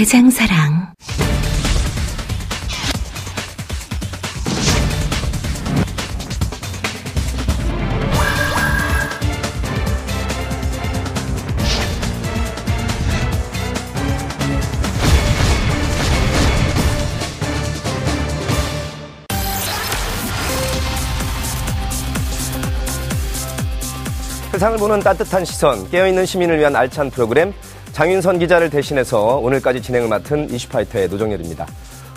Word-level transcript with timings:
대장사랑. 0.00 0.94
세상을 24.52 24.78
보는 24.78 25.00
따뜻한 25.00 25.44
시선, 25.44 25.90
깨어있는 25.90 26.24
시민을 26.24 26.58
위한 26.58 26.74
알찬 26.74 27.10
프로그램 27.10 27.52
장윤선 28.00 28.38
기자를 28.38 28.70
대신해서 28.70 29.36
오늘까지 29.36 29.82
진행을 29.82 30.08
맡은 30.08 30.48
이슈파이터의 30.48 31.08
노정열입니다. 31.08 31.66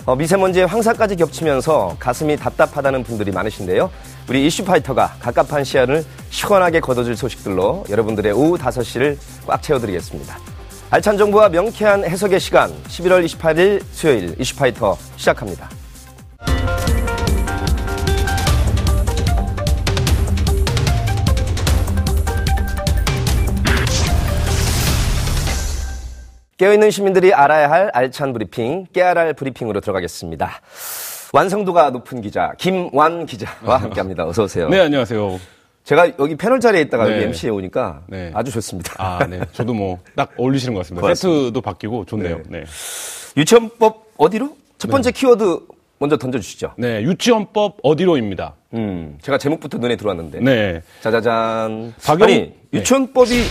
어, 0.06 0.16
미세먼지의 0.16 0.66
황사까지 0.66 1.14
겹치면서 1.16 1.96
가슴이 1.98 2.38
답답하다는 2.38 3.02
분들이 3.02 3.30
많으신데요. 3.30 3.90
우리 4.26 4.46
이슈파이터가 4.46 5.16
갑갑한 5.20 5.62
시야를 5.62 6.02
시원하게 6.30 6.80
걷어줄 6.80 7.18
소식들로 7.18 7.84
여러분들의 7.90 8.32
오후 8.32 8.56
5시를 8.56 9.18
꽉 9.46 9.62
채워드리겠습니다. 9.62 10.38
알찬 10.88 11.18
정보와 11.18 11.50
명쾌한 11.50 12.06
해석의 12.06 12.40
시간 12.40 12.72
11월 12.84 13.22
28일 13.26 13.82
수요일 13.92 14.34
이슈파이터 14.40 14.96
시작합니다. 15.16 15.68
깨어있는 26.56 26.90
시민들이 26.90 27.34
알아야 27.34 27.68
할 27.70 27.90
알찬 27.92 28.32
브리핑, 28.32 28.86
깨알알 28.92 29.34
브리핑으로 29.34 29.80
들어가겠습니다. 29.80 30.60
완성도가 31.32 31.90
높은 31.90 32.20
기자, 32.20 32.52
김완 32.58 33.26
기자와 33.26 33.78
함께 33.78 34.00
합니다. 34.00 34.24
어서오세요. 34.26 34.68
네, 34.68 34.78
안녕하세요. 34.80 35.40
제가 35.82 36.12
여기 36.18 36.36
패널 36.36 36.60
자리에 36.60 36.80
있다가 36.82 37.06
네. 37.06 37.16
여기 37.16 37.24
MC에 37.26 37.50
오니까 37.50 38.02
네. 38.06 38.30
아주 38.34 38.52
좋습니다. 38.52 38.94
아, 38.98 39.26
네. 39.26 39.40
저도 39.52 39.74
뭐, 39.74 39.98
딱 40.14 40.30
어울리시는 40.36 40.74
것 40.74 40.80
같습니다. 40.80 41.00
고맙습니다. 41.02 41.40
세트도 41.40 41.60
바뀌고 41.60 42.04
좋네요. 42.06 42.40
네. 42.48 42.64
유치원법 43.36 44.12
어디로? 44.16 44.56
첫 44.78 44.90
번째 44.90 45.10
키워드 45.10 45.60
먼저 45.98 46.16
던져주시죠. 46.16 46.74
네, 46.78 47.02
유치원법 47.02 47.78
어디로입니다. 47.82 48.54
음, 48.74 49.18
제가 49.22 49.38
제목부터 49.38 49.78
눈에 49.78 49.96
들어왔는데. 49.96 50.38
네. 50.40 50.82
짜자잔. 51.02 51.94
박영- 52.00 52.22
아니, 52.22 52.34
네. 52.38 52.54
유치원법이 52.74 53.42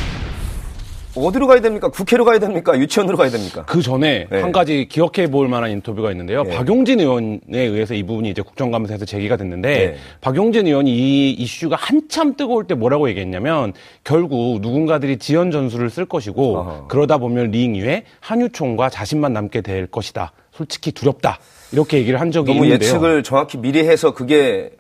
어디로 1.16 1.47
가야 1.47 1.61
됩니까? 1.61 1.89
국회로 1.89 2.25
가야 2.25 2.39
됩니까? 2.39 2.78
유치원으로 2.78 3.17
가야 3.17 3.30
됩니까? 3.30 3.64
그 3.67 3.81
전에 3.81 4.28
네. 4.30 4.42
한 4.42 4.52
가지 4.52 4.88
기억해 4.89 5.30
볼 5.30 5.47
만한 5.47 5.72
인터뷰가 5.72 6.11
있는데요. 6.11 6.44
네. 6.44 6.55
박용진 6.55 7.00
의원에 7.00 7.39
의해서 7.52 7.94
이 7.94 8.03
부분이 8.03 8.30
이제 8.30 8.42
국정감사에서 8.42 9.05
제기가 9.05 9.38
됐는데 9.38 9.70
네. 9.70 9.95
박용진 10.22 10.67
의원이 10.67 10.92
이 10.92 11.31
이슈가 11.31 11.75
한참 11.80 12.36
뜨거울 12.36 12.65
때 12.65 12.73
뭐라고 12.73 13.10
얘기했냐면 13.10 13.73
결국 14.04 14.60
누군가들이 14.61 15.17
지연 15.17 15.52
전술을 15.52 15.89
쓸 15.89 16.05
것이고 16.05 16.58
어허. 16.58 16.88
그러다 16.88 17.17
보면 17.17 17.52
링 17.52 17.76
위에 17.76 18.04
한유총과 18.20 18.89
자신만 18.89 19.33
남게 19.33 19.61
될 19.61 19.88
것이다. 19.88 20.32
솔직히 20.52 20.92
두렵다. 20.92 21.39
이렇게 21.71 21.98
얘기를 21.98 22.21
한 22.21 22.32
적이 22.32 22.54
너무 22.54 22.65
있는데요. 22.65 22.88
예측을 22.88 23.23
정확히 23.23 23.58
미리 23.58 23.80
해서 23.80 24.14
그게 24.14 24.71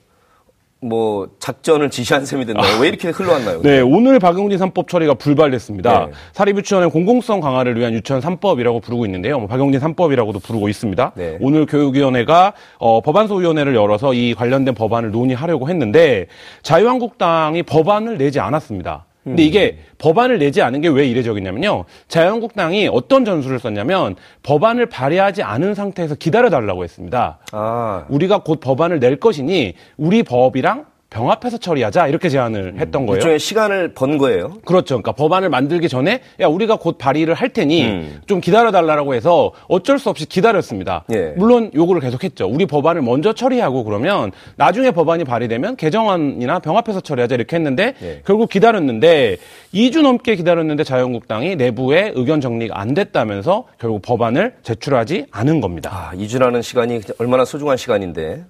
뭐 0.83 1.29
작전을 1.39 1.89
지시한 1.89 2.25
셈이 2.25 2.45
됐나요? 2.45 2.79
왜 2.81 2.89
이렇게 2.89 3.09
흘러왔나요? 3.09 3.61
네, 3.61 3.79
오늘 3.79 4.19
박용진 4.19 4.59
3법 4.59 4.87
처리가 4.87 5.15
불발됐습니다. 5.15 6.05
네. 6.07 6.11
사립유치원의 6.33 6.89
공공성 6.89 7.39
강화를 7.39 7.77
위한 7.77 7.93
유치원 7.93 8.21
3법이라고 8.21 8.81
부르고 8.81 9.05
있는데요. 9.05 9.39
뭐 9.39 9.47
박용진 9.47 9.79
3법이라고도 9.79 10.43
부르고 10.43 10.69
있습니다. 10.69 11.13
네. 11.15 11.37
오늘 11.39 11.65
교육위원회가 11.65 12.53
어, 12.77 13.01
법안소위원회를 13.01 13.75
열어서 13.75 14.13
이 14.13 14.33
관련된 14.33 14.75
법안을 14.75 15.11
논의하려고 15.11 15.69
했는데 15.69 16.27
자유한국당이 16.61 17.63
법안을 17.63 18.17
내지 18.17 18.39
않았습니다. 18.39 19.05
근데 19.23 19.43
이게 19.43 19.77
법안을 19.99 20.37
내지 20.39 20.61
않은 20.61 20.81
게 20.81 20.89
왜 20.89 21.07
이례적이냐면요. 21.07 21.85
자유한국당이 22.07 22.89
어떤 22.91 23.23
전술을 23.25 23.59
썼냐면 23.59 24.15
법안을 24.43 24.87
발의하지 24.87 25.43
않은 25.43 25.73
상태에서 25.75 26.15
기다려달라고 26.15 26.83
했습니다. 26.83 27.39
아, 27.51 28.05
우리가 28.09 28.43
곧 28.43 28.59
법안을 28.59 28.99
낼 28.99 29.19
것이니 29.19 29.73
우리 29.97 30.23
법이랑 30.23 30.85
병합해서 31.13 31.59
처리하자 31.59 32.07
이렇게 32.07 32.27
제안을 32.27 32.79
했던 32.79 33.05
거예요. 33.05 33.17
일종의 33.17 33.39
시간을 33.39 33.93
번 33.93 34.17
거예요. 34.17 34.55
그렇죠. 34.65 34.95
그러니까 34.95 35.11
법안을 35.11 35.49
만들기 35.49 35.87
전에 35.87 36.21
야 36.39 36.47
우리가 36.47 36.77
곧 36.77 36.97
발의를 36.97 37.35
할 37.35 37.49
테니 37.49 37.85
음. 37.85 38.21
좀 38.25 38.41
기다려 38.41 38.71
달라고 38.71 39.13
해서 39.13 39.51
어쩔 39.67 39.99
수 39.99 40.09
없이 40.09 40.25
기다렸습니다. 40.25 41.05
예. 41.11 41.33
물론 41.37 41.69
요구를 41.75 42.01
계속했죠. 42.01 42.47
우리 42.47 42.65
법안을 42.65 43.03
먼저 43.03 43.31
처리하고 43.33 43.83
그러면 43.83 44.31
나중에 44.55 44.89
법안이 44.91 45.23
발의되면 45.23 45.75
개정안이나 45.75 46.59
병합해서 46.59 47.01
처리하자 47.01 47.35
이렇게 47.35 47.55
했는데 47.55 47.93
예. 48.01 48.21
결국 48.25 48.49
기다렸는데 48.49 49.37
2주 49.73 50.01
넘게 50.01 50.35
기다렸는데 50.35 50.83
자유한국당이 50.83 51.55
내부에 51.55 52.11
의견 52.15 52.41
정리가 52.41 52.79
안 52.79 52.95
됐다면서 52.95 53.65
결국 53.77 54.01
법안을 54.01 54.55
제출하지 54.63 55.27
않은 55.29 55.61
겁니다. 55.61 56.09
아, 56.11 56.15
2주라는 56.15 56.63
시간이 56.63 57.01
얼마나 57.19 57.45
소중한 57.45 57.77
시간인데. 57.77 58.45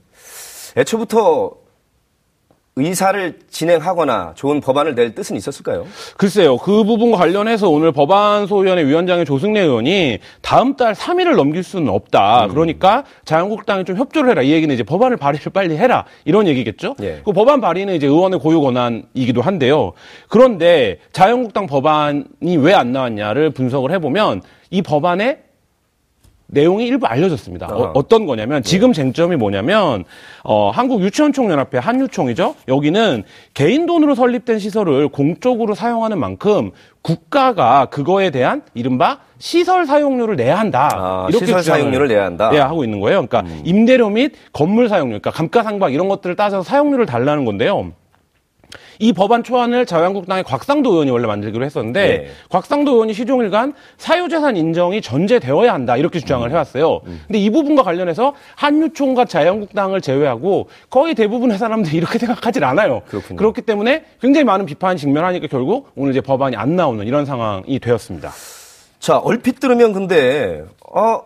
애초부터 0.76 1.63
의사를 2.76 3.38
진행하거나 3.52 4.34
좋은 4.36 4.60
법안을 4.60 4.96
낼 4.96 5.14
뜻은 5.14 5.36
있었을까요? 5.36 5.86
글쎄요. 6.18 6.58
그 6.58 6.84
부분과 6.84 7.18
관련해서 7.18 7.70
오늘 7.70 7.92
법안소위원회 7.92 8.86
위원장의 8.86 9.26
조승래 9.26 9.60
의원이 9.60 10.18
다음 10.42 10.76
달 10.76 10.94
3일을 10.96 11.36
넘길 11.36 11.62
수는 11.62 11.90
없다. 11.90 12.48
그러니까 12.50 13.04
자유한국당이 13.26 13.86
좀 13.86 13.98
협조를 13.98 14.32
해라. 14.32 14.42
이 14.42 14.52
얘기는 14.52 14.74
이제 14.74 14.82
법안을 14.84 15.18
발의를 15.18 15.52
빨리 15.52 15.78
해라. 15.78 16.06
이런 16.26 16.48
얘기겠죠. 16.48 16.96
예. 17.04 17.22
그 17.24 17.32
법안 17.32 17.62
발의는 17.62 17.94
이제 17.94 18.08
의원의 18.08 18.40
고유 18.40 18.60
권한이기도 18.62 19.42
한데요. 19.44 19.94
그런데 20.28 20.98
자유한국당 21.12 21.68
법안이 21.68 22.58
왜 22.60 22.74
안 22.74 22.92
나왔냐를 22.92 23.52
분석을 23.52 23.92
해보면 23.92 24.42
이 24.72 24.82
법안에 24.82 25.43
내용이 26.54 26.86
일부 26.86 27.06
알려졌습니다. 27.08 27.68
어. 27.68 27.92
어, 27.94 28.08
떤 28.08 28.26
거냐면 28.26 28.64
지금 28.64 28.94
쟁점이 28.94 29.36
뭐냐면 29.36 30.04
어, 30.44 30.70
한국 30.70 31.02
유치원총연합회 31.02 31.80
한유총이죠. 31.80 32.56
여기는 32.68 33.24
개인 33.54 33.86
돈으로 33.86 34.16
설립된 34.16 34.60
시설을 34.60 35.10
공적으로 35.10 35.74
사용하는 35.74 36.20
만큼 36.20 36.72
국가가 37.02 37.86
그거에 37.86 38.30
대한 38.30 38.62
이른바 38.74 39.20
시설 39.40 39.86
사용료를 39.86 40.36
내야 40.36 40.58
한다. 40.58 40.90
아, 40.94 41.28
이렇게 41.30 41.46
시설 41.46 41.64
사용료를 41.64 42.08
내야 42.08 42.26
한다. 42.26 42.50
음. 42.50 42.52
네, 42.54 42.60
하고 42.60 42.84
있는 42.84 43.02
거예요. 43.02 43.26
그러니까 43.26 43.54
임대료 43.66 44.10
및 44.10 44.34
건물 44.54 44.88
사용료, 44.88 45.10
그러니까 45.10 45.32
감가상각 45.32 45.94
이런 45.94 46.08
것들을 46.08 46.36
따져서 46.36 46.64
사용료를 46.64 47.06
달라는 47.06 47.44
건데요. 47.44 47.92
이 49.00 49.14
법안 49.14 49.44
초안을 49.44 49.86
자유한국당의 49.86 50.44
곽상도 50.44 50.92
의원이 50.92 51.12
원래 51.12 51.28
만들기로 51.28 51.66
했었는데 51.66 52.08
네. 52.08 52.28
곽상도 52.50 52.92
의원이 52.94 53.14
시종일관 53.14 53.74
사유재산 53.98 54.58
인정이 54.58 55.02
전제되어야 55.02 55.74
한다 55.74 55.98
이렇게 55.98 56.20
주장을 56.20 56.48
음. 56.48 56.52
해왔어요. 56.52 57.02
근데 57.28 57.40
이 57.40 57.50
부분과 57.50 57.84
관련해서 57.84 58.34
한유총과 58.56 59.26
자유한국당을 59.26 60.02
제외하고 60.02 60.70
거의 60.90 61.16
대부분의 61.16 61.58
사람들이 61.58 61.98
이렇게 61.98 62.20
생각하질 62.20 62.64
않아요. 62.64 63.02
그렇군요. 63.08 63.38
그렇기 63.38 63.62
때문에 63.62 64.06
굉장히 64.22 64.46
많은 64.46 64.66
비판이 64.66 64.98
직면하니까 64.98 65.48
결국 65.48 65.90
오늘 65.96 66.12
이제 66.12 66.22
법안이 66.22 66.56
안 66.56 66.76
나오는 66.76 67.06
이런 67.06 67.26
상황이 67.26 67.80
되었습니다. 67.80 68.32
자, 69.00 69.18
얼핏 69.18 69.60
들으면 69.60 69.92
근데, 69.92 70.64
어, 70.90 71.22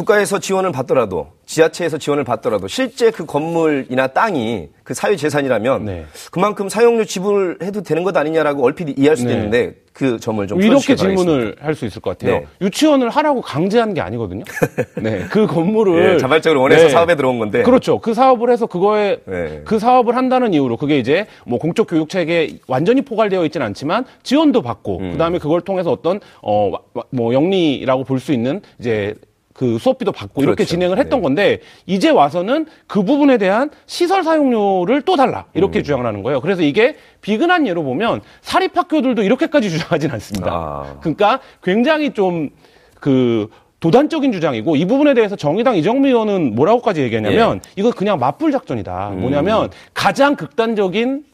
국가에서 0.00 0.38
지원을 0.38 0.72
받더라도 0.72 1.28
지자체에서 1.46 1.96
지원을 1.96 2.22
받더라도 2.24 2.68
실제 2.68 3.10
그 3.10 3.24
건물이나 3.24 4.08
땅이 4.08 4.68
그 4.84 4.92
사회 4.92 5.16
재산이라면 5.16 5.84
네. 5.86 6.04
그만큼 6.30 6.68
사용료 6.68 7.04
지불해도 7.06 7.82
되는 7.82 8.04
것 8.04 8.14
아니냐라고 8.14 8.62
얼핏 8.62 8.98
이해할 8.98 9.16
수도 9.16 9.30
네. 9.30 9.36
있는데 9.36 9.74
그 9.94 10.20
점을 10.20 10.46
좀 10.46 10.60
이렇게. 10.60 10.94
질문을 10.94 11.56
할 11.60 11.74
수 11.74 11.86
있을 11.86 12.02
것 12.02 12.18
같아요. 12.18 12.40
네. 12.40 12.46
유치원을 12.60 13.08
하라고 13.08 13.40
강제한 13.40 13.94
게 13.94 14.02
아니거든요. 14.02 14.44
네, 15.00 15.24
그 15.30 15.46
건물을 15.46 16.14
예, 16.14 16.18
자발적으로 16.18 16.60
원해서 16.60 16.84
네. 16.84 16.90
사업에 16.90 17.16
들어온 17.16 17.38
건데 17.38 17.62
그렇죠. 17.62 17.98
그 17.98 18.12
사업을 18.12 18.50
해서 18.50 18.66
그거에 18.66 19.18
네. 19.24 19.62
그 19.64 19.78
사업을 19.78 20.14
한다는 20.14 20.52
이유로 20.52 20.76
그게 20.76 20.98
이제 20.98 21.26
뭐 21.46 21.58
공적 21.58 21.86
교육 21.88 22.10
체계에 22.10 22.50
완전히 22.68 23.00
포괄되어 23.00 23.44
있지는 23.46 23.66
않지만 23.68 24.04
지원도 24.22 24.60
받고 24.60 24.98
음. 24.98 25.12
그다음에 25.12 25.38
그걸 25.38 25.62
통해서 25.62 25.90
어떤 25.90 26.20
어 26.42 26.72
뭐 27.10 27.32
영리라고 27.34 28.04
볼 28.04 28.18
수 28.20 28.32
있는 28.32 28.60
이제 28.78 29.14
그 29.56 29.78
수업비도 29.78 30.12
받고 30.12 30.42
이렇게 30.42 30.56
그렇죠. 30.56 30.68
진행을 30.68 30.98
했던 30.98 31.20
네. 31.20 31.22
건데 31.22 31.60
이제 31.86 32.10
와서는 32.10 32.66
그 32.86 33.02
부분에 33.02 33.38
대한 33.38 33.70
시설 33.86 34.22
사용료를 34.22 35.00
또 35.02 35.16
달라 35.16 35.46
이렇게 35.54 35.82
주장을 35.82 36.04
하는 36.04 36.22
거예요. 36.22 36.42
그래서 36.42 36.60
이게 36.60 36.96
비근한 37.22 37.66
예로 37.66 37.82
보면 37.82 38.20
사립학교들도 38.42 39.22
이렇게까지 39.22 39.70
주장하진 39.70 40.10
않습니다. 40.10 40.50
아. 40.52 40.96
그러니까 41.00 41.40
굉장히 41.62 42.10
좀그 42.10 43.48
도단적인 43.80 44.30
주장이고 44.30 44.76
이 44.76 44.84
부분에 44.84 45.14
대해서 45.14 45.36
정의당 45.36 45.76
이정미 45.76 46.08
의원은 46.08 46.54
뭐라고까지 46.54 47.00
얘기했냐면 47.00 47.60
이거 47.76 47.90
그냥 47.90 48.18
맞불 48.18 48.52
작전이다. 48.52 49.12
뭐냐면 49.16 49.70
가장 49.94 50.36
극단적인 50.36 51.24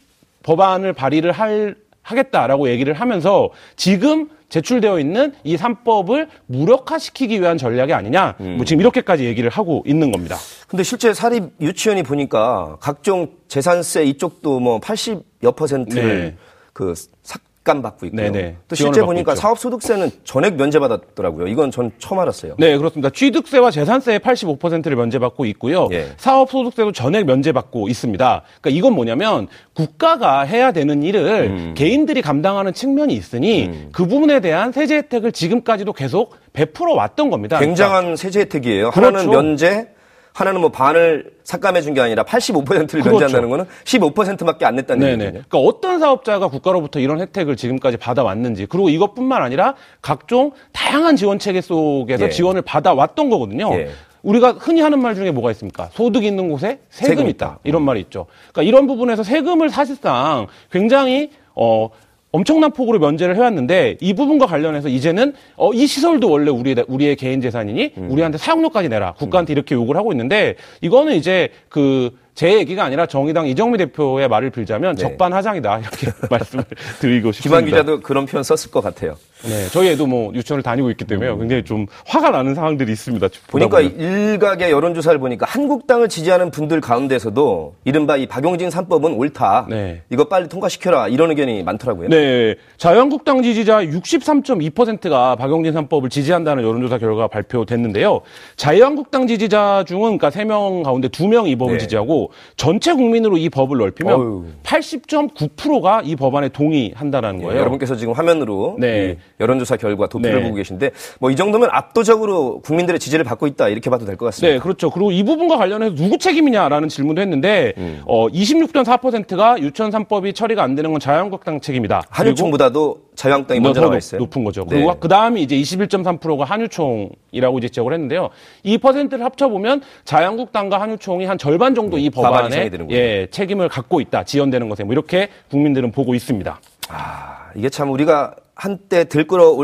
법안을 0.44 0.92
발의를 0.92 1.32
할 1.32 1.74
하겠다라고 2.02 2.68
얘기를 2.68 2.94
하면서 2.94 3.50
지금 3.76 4.28
제출되어 4.52 5.00
있는 5.00 5.32
이 5.44 5.56
3법을 5.56 6.28
무력화시키기 6.46 7.40
위한 7.40 7.56
전략이 7.56 7.94
아니냐. 7.94 8.34
뭐 8.38 8.66
지금 8.66 8.82
이렇게까지 8.82 9.24
얘기를 9.24 9.48
하고 9.48 9.82
있는 9.86 10.12
겁니다. 10.12 10.36
근데 10.68 10.82
실제 10.82 11.14
사립 11.14 11.44
유치원이 11.58 12.02
보니까 12.02 12.76
각종 12.78 13.28
재산세 13.48 14.04
이쪽도 14.04 14.60
뭐 14.60 14.78
80여 14.78 15.56
퍼센트를 15.56 16.20
네. 16.20 16.36
그 16.74 16.92
삭감 17.22 17.51
받고 17.64 18.06
있고요. 18.06 18.32
네네. 18.32 18.56
또 18.68 18.74
실제 18.74 19.00
보니까 19.02 19.32
있죠. 19.32 19.40
사업 19.40 19.58
소득세는 19.58 20.10
전액 20.24 20.56
면제받았더라고요. 20.56 21.46
이건 21.46 21.70
전 21.70 21.92
처음 21.98 22.18
알았어요. 22.18 22.56
네, 22.58 22.76
그렇습니다. 22.76 23.10
취득세와 23.10 23.70
재산세의 23.70 24.18
85%를 24.18 24.96
면제받고 24.96 25.44
있고요. 25.46 25.88
예. 25.92 26.08
사업 26.16 26.50
소득세도 26.50 26.92
전액 26.92 27.26
면제받고 27.26 27.88
있습니다. 27.88 28.42
그러니까 28.60 28.78
이건 28.78 28.94
뭐냐면 28.94 29.46
국가가 29.74 30.40
해야 30.40 30.72
되는 30.72 31.02
일을 31.02 31.46
음. 31.50 31.74
개인들이 31.76 32.20
감당하는 32.20 32.72
측면이 32.74 33.14
있으니 33.14 33.88
그 33.92 34.06
부분에 34.06 34.40
대한 34.40 34.72
세제 34.72 34.96
혜택을 34.96 35.32
지금까지도 35.32 35.92
계속 35.92 36.36
베풀어 36.52 36.94
왔던 36.94 37.30
겁니다. 37.30 37.58
굉장한 37.58 38.16
세제 38.16 38.40
혜택이에요. 38.40 38.90
그러니까 38.90 39.22
그렇죠. 39.22 39.30
하나는 39.30 39.48
면제, 39.48 39.88
하나는 40.34 40.60
뭐 40.60 40.70
반을 40.70 41.32
삭감해 41.44 41.82
준 41.82 41.92
게 41.94 42.00
아니라 42.00 42.24
85%를 42.24 42.86
그렇죠. 43.02 43.10
면제한다는 43.10 43.50
거는 43.50 43.66
15%밖에 43.84 44.64
안 44.64 44.76
냈다는. 44.76 45.06
얘기거든요. 45.06 45.30
그러니까 45.48 45.58
어떤 45.58 45.98
사업자가 46.00 46.48
국가로부터 46.48 47.00
이런 47.00 47.20
혜택을 47.20 47.56
지금까지 47.56 47.98
받아왔는지 47.98 48.66
그리고 48.66 48.88
이것뿐만 48.88 49.42
아니라 49.42 49.74
각종 50.00 50.52
다양한 50.72 51.16
지원 51.16 51.38
체계 51.38 51.60
속에서 51.60 52.24
예. 52.26 52.30
지원을 52.30 52.62
받아왔던 52.62 53.28
거거든요. 53.28 53.74
예. 53.74 53.90
우리가 54.22 54.52
흔히 54.52 54.80
하는 54.80 55.00
말 55.02 55.14
중에 55.16 55.32
뭐가 55.32 55.50
있습니까? 55.50 55.90
소득 55.92 56.24
있는 56.24 56.48
곳에 56.48 56.78
세금, 56.90 57.08
세금 57.08 57.26
이 57.26 57.30
있다. 57.30 57.46
있다. 57.46 57.58
이런 57.64 57.82
말이 57.82 58.00
있죠. 58.00 58.26
그러니까 58.52 58.62
이런 58.62 58.86
부분에서 58.86 59.22
세금을 59.24 59.68
사실상 59.68 60.46
굉장히 60.70 61.30
어 61.54 61.90
엄청난 62.32 62.72
폭으로 62.72 62.98
면제를 62.98 63.36
해왔는데 63.36 63.98
이 64.00 64.14
부분과 64.14 64.46
관련해서 64.46 64.88
이제는 64.88 65.34
어, 65.56 65.72
이 65.72 65.86
시설도 65.86 66.30
원래 66.30 66.50
우리의 66.50 66.84
우리의 66.88 67.16
개인 67.16 67.40
재산이니 67.40 67.92
음. 67.98 68.10
우리한테 68.10 68.38
사용료까지 68.38 68.88
내라 68.88 69.12
국가한테 69.12 69.52
이렇게 69.52 69.74
요구를 69.74 69.98
하고 69.98 70.12
있는데 70.12 70.56
이거는 70.80 71.14
이제 71.14 71.50
그 71.68 72.22
제 72.34 72.54
얘기가 72.54 72.84
아니라 72.84 73.06
정의당 73.06 73.46
이정미 73.46 73.76
대표의 73.78 74.28
말을 74.28 74.50
빌자면 74.50 74.96
네. 74.96 75.02
적반하장이다 75.02 75.78
이렇게 75.80 76.06
말씀을 76.30 76.64
드리고 77.00 77.32
싶습니다. 77.32 77.60
김한 77.60 77.64
기자도 77.66 78.00
그런 78.00 78.24
표현 78.26 78.42
썼을 78.42 78.70
것 78.70 78.80
같아요. 78.80 79.16
네, 79.44 79.66
저희 79.70 79.88
애도 79.88 80.06
뭐 80.06 80.32
유치원을 80.34 80.62
다니고 80.62 80.90
있기 80.90 81.04
때문에 81.04 81.36
굉장히 81.36 81.64
좀 81.64 81.86
화가 82.06 82.30
나는 82.30 82.54
상황들이 82.54 82.92
있습니다. 82.92 83.28
보니까 83.48 83.78
보면. 83.78 84.00
일각의 84.00 84.70
여론조사를 84.70 85.18
보니까 85.18 85.46
한국당을 85.46 86.08
지지하는 86.08 86.50
분들 86.50 86.80
가운데서도 86.80 87.74
이른바 87.84 88.16
이 88.16 88.26
박용진 88.26 88.68
3법은 88.68 89.18
옳다. 89.18 89.66
네. 89.68 90.02
이거 90.10 90.24
빨리 90.24 90.48
통과시켜라. 90.48 91.08
이런 91.08 91.30
의견이 91.30 91.62
많더라고요. 91.62 92.08
네, 92.08 92.54
자유한국당 92.76 93.42
지지자 93.42 93.84
63.2%가 93.84 95.36
박용진 95.36 95.74
3법을 95.74 96.10
지지한다는 96.10 96.62
여론조사 96.62 96.98
결과가 96.98 97.28
발표됐는데요. 97.28 98.20
자유한국당 98.56 99.26
지지자 99.26 99.84
중은 99.86 100.18
그러니까 100.18 100.30
3명 100.30 100.82
가운데 100.84 101.08
2명이 101.08 101.48
이 101.48 101.56
법을 101.56 101.74
네. 101.74 101.78
지지하고 101.78 102.30
전체 102.56 102.92
국민으로 102.92 103.36
이 103.36 103.48
법을 103.48 103.78
넓히면 103.78 104.14
어휴. 104.14 104.44
80.9%가 104.62 106.02
이 106.04 106.16
법안에 106.16 106.48
동의한다는 106.50 107.40
예, 107.40 107.44
거예요. 107.44 107.60
여러분께서 107.60 107.96
지금 107.96 108.12
화면으로 108.14 108.76
네. 108.78 109.16
이 109.38 109.42
여론조사 109.42 109.76
결과 109.76 110.06
도표를 110.08 110.38
네. 110.38 110.42
보고 110.44 110.54
계신데 110.56 110.90
뭐 111.20 111.30
이 111.32 111.36
정도면 111.36 111.68
압도적으로 111.72 112.60
국민들의 112.60 112.98
지지를 113.00 113.24
받고 113.24 113.46
있다 113.46 113.68
이렇게 113.68 113.88
봐도 113.90 114.04
될 114.04 114.16
것 114.16 114.26
같습니다. 114.26 114.52
네, 114.54 114.58
그렇죠. 114.60 114.90
그리고 114.90 115.10
이 115.12 115.22
부분과 115.22 115.56
관련해서 115.56 115.94
누구 115.94 116.18
책임이냐라는 116.18 116.88
질문도 116.88 117.20
했는데, 117.22 117.72
음. 117.78 118.02
어, 118.06 118.28
26.4%가 118.28 119.58
유치원 119.60 119.90
3법이 119.90 120.34
처리가 120.34 120.62
안 120.62 120.74
되는 120.74 120.90
건 120.92 121.00
자유한국당 121.00 121.60
책임이다. 121.60 122.02
한유총보다도 122.10 122.98
자유한국당이 123.14 123.60
먼저 123.60 123.80
더 123.80 123.86
나와 123.86 123.92
높- 123.94 123.98
있어요. 123.98 124.18
높은 124.20 124.44
거죠. 124.44 124.62
네. 124.68 124.76
그리고 124.76 124.94
그 124.98 125.08
다음이 125.08 125.42
이제 125.42 125.56
21.3%가 125.56 126.44
한유총이라고 126.44 127.58
이제 127.58 127.68
지적을 127.68 127.92
했는데요. 127.94 128.30
이 128.62 128.78
퍼센트를 128.78 129.24
합쳐보면 129.24 129.82
자유한국당과 130.04 130.80
한유총이 130.80 131.24
한 131.24 131.38
절반 131.38 131.74
정도 131.74 131.98
이 131.98 132.10
법안에 132.10 132.42
네, 132.42 132.48
이상이 132.48 132.70
되는군요. 132.70 132.96
예, 132.96 133.26
책임을 133.30 133.68
갖고 133.68 134.00
있다. 134.00 134.24
지연되는 134.24 134.68
것에 134.68 134.84
뭐 134.84 134.92
이렇게 134.92 135.28
국민들은 135.50 135.92
보고 135.92 136.14
있습니다. 136.14 136.60
아, 136.88 137.50
이게 137.54 137.68
참 137.68 137.90
우리가 137.90 138.34
한때 138.62 139.04
들끓어 139.04 139.56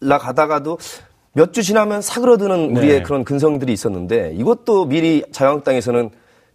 올라가다가도 0.00 0.78
몇 1.34 1.52
주 1.52 1.62
지나면 1.62 2.00
사그러드는 2.00 2.72
네. 2.72 2.80
우리의 2.80 3.02
그런 3.02 3.22
근성들이 3.22 3.70
있었는데 3.70 4.32
이것도 4.36 4.86
미리 4.86 5.22
자유한국당에서는 5.30 6.08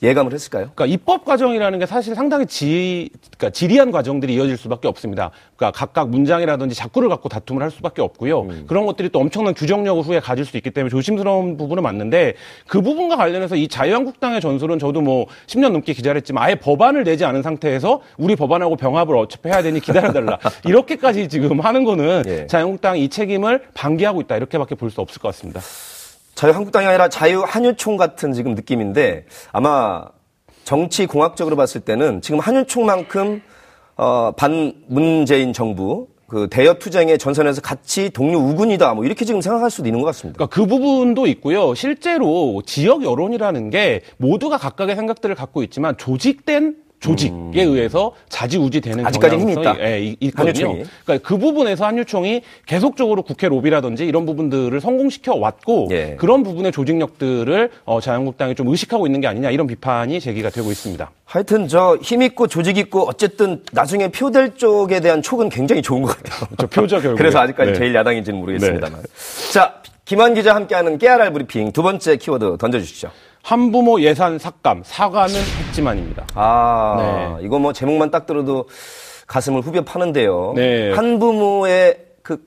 예감을 0.03 0.33
했을까요? 0.33 0.71
그러니까 0.74 0.86
입법 0.88 1.25
과정이라는 1.25 1.77
게 1.77 1.86
사실 1.86 2.15
상당히 2.15 2.48
지, 2.48 3.09
그러니까 3.38 3.51
지리한 3.51 3.92
과정들이 3.92 4.33
이어질 4.33 4.57
수밖에 4.57 4.88
없습니다. 4.88 5.30
그러니까 5.56 5.77
각각 5.77 6.09
문장이라든지 6.09 6.75
작구를 6.75 7.07
갖고 7.07 7.30
다툼을 7.30 7.62
할 7.62 7.69
수밖에 7.69 8.01
없고요. 8.01 8.48
그런 8.68 8.88
것들이 8.88 9.09
또 9.09 9.19
엄청난 9.19 9.53
규정력을 9.53 10.01
후에 10.01 10.19
가질 10.19 10.44
수 10.45 10.57
있기 10.57 10.71
때문에 10.71 10.89
조심스러운 10.89 11.56
부분은 11.57 11.83
맞는데 11.83 12.33
그 12.68 12.81
부분과 12.81 13.15
관련해서 13.15 13.56
이 13.56 13.68
자유한국당의 13.68 14.42
전술은 14.42 14.80
저도 14.80 15.01
뭐 15.01 15.27
10년 15.45 15.71
넘게 15.71 15.94
기자를 15.94 16.18
했지만 16.21 16.44
아예 16.45 16.56
법안을 16.56 17.04
내지 17.04 17.24
않은 17.25 17.44
상태에서 17.44 18.01
우리 18.18 18.36
법안하고 18.36 18.77
병합을 18.77 19.15
어차피 19.15 19.50
해야 19.50 19.62
되니 19.62 19.80
기다려달라. 19.81 20.39
이렇게까지 20.65 21.27
지금 21.30 21.59
하는 21.59 21.83
거는 21.83 22.24
예. 22.25 22.47
자유한국당이 22.47 23.04
이 23.04 23.09
책임을 23.09 23.65
방기하고 23.75 24.21
있다. 24.21 24.36
이렇게밖에 24.38 24.75
볼 24.75 24.92
수 24.92 25.00
없을 25.00 25.21
것 25.21 25.30
같습니다. 25.30 25.62
자유한국당이 26.42 26.88
아니라 26.88 27.08
자유한유총 27.08 27.98
같은 27.98 28.34
지금 28.34 28.56
느낌인데 28.56 29.26
아마 29.52 30.06
정치 30.64 31.06
공학적으로 31.06 31.56
봤을 31.56 31.82
때는 31.82 32.22
지금 32.24 32.40
한유총만큼 32.40 33.44
어, 33.96 34.32
반문재인 34.32 35.54
정부 35.54 36.08
그 36.28 36.48
대여 36.50 36.76
투쟁의 36.76 37.20
전선에서 37.20 37.62
같이 37.62 38.10
동료 38.10 38.40
우군이다 38.40 38.96
뭐 38.96 39.06
이렇게 39.06 39.24
지금 39.24 39.40
생각할 39.40 39.70
수도 39.70 39.88
있는 39.88 40.02
것 40.02 40.08
같습니다. 40.08 40.38
그러니까 40.38 40.56
그 40.56 40.66
부분도 40.66 41.28
있고요. 41.28 41.76
실제로 41.76 42.64
지역 42.66 43.04
여론이라는 43.04 43.69
게 43.69 44.02
모두가 44.18 44.57
각각의 44.57 44.95
생각들을 44.95 45.36
갖고 45.36 45.62
있지만 45.62 45.95
조직된 45.95 46.76
조직에 47.02 47.64
의해서 47.64 48.14
자지우지 48.30 48.80
되는 48.80 49.00
음. 49.00 49.06
아직까지는 49.08 49.42
힘이 49.50 49.60
있다. 49.62 49.76
예, 49.81 50.00
이- 50.02 50.16
있거든요. 50.20 50.68
한유총이. 50.68 50.84
그러니까 51.04 51.28
그 51.28 51.38
부분에서 51.38 51.86
한유총이 51.86 52.42
계속적으로 52.68 53.24
국회 53.24 53.50
로비라든지 53.50 54.06
이런 54.06 54.26
부분들을 54.28 54.80
성공시켜 54.80 55.36
왔고 55.36 55.88
예. 55.92 56.16
그런 56.20 56.44
부분의 56.44 56.72
조직력들을 56.72 57.72
어, 57.86 58.00
자유한국당이 58.00 58.54
좀 58.56 58.68
의식하고 58.68 59.08
있는 59.08 59.20
게 59.20 59.28
아니냐 59.28 59.50
이런 59.50 59.66
비판이 59.68 60.20
제기가 60.20 60.52
되고 60.52 60.72
있습니다. 60.72 61.12
하여튼 61.26 61.68
저 61.68 61.98
힘 62.04 62.22
있고 62.22 62.46
조직 62.48 62.78
있고 62.78 63.08
어쨌든 63.08 63.64
나중에 63.72 64.10
표될 64.10 64.56
쪽에 64.56 65.00
대한 65.00 65.22
촉은 65.24 65.50
굉장히 65.50 65.81
좋은 65.81 66.04
것 66.04 66.16
같아요. 66.18 66.48
저 66.60 66.68
표죠 66.68 67.02
결국. 67.02 67.18
그래서 67.18 67.40
아직까지 67.40 67.72
네. 67.72 67.78
제일 67.80 67.96
야당인지는 67.96 68.40
모르겠습니다만. 68.40 69.02
자, 69.52 69.81
김한 70.06 70.34
기자 70.36 70.54
함께하는 70.54 70.98
깨알알 71.00 71.34
브리핑 71.34 71.72
두 71.72 71.81
번째 71.81 72.18
키워드 72.18 72.58
던져주시죠. 72.60 73.10
한부모 73.44 74.02
예산 74.02 74.38
삭감 74.38 74.83
사과는 74.86 75.36
했지만입니다. 75.68 76.26
아, 76.36 77.38
이거 77.42 77.60
뭐 77.60 77.74
제목만 77.74 78.12
딱 78.12 78.26
들어도 78.26 78.68
가슴을 79.28 79.62
후벼 79.62 79.81
파는데요. 79.83 80.54
네. 80.56 80.92
한부모의 80.92 81.98
그 82.21 82.44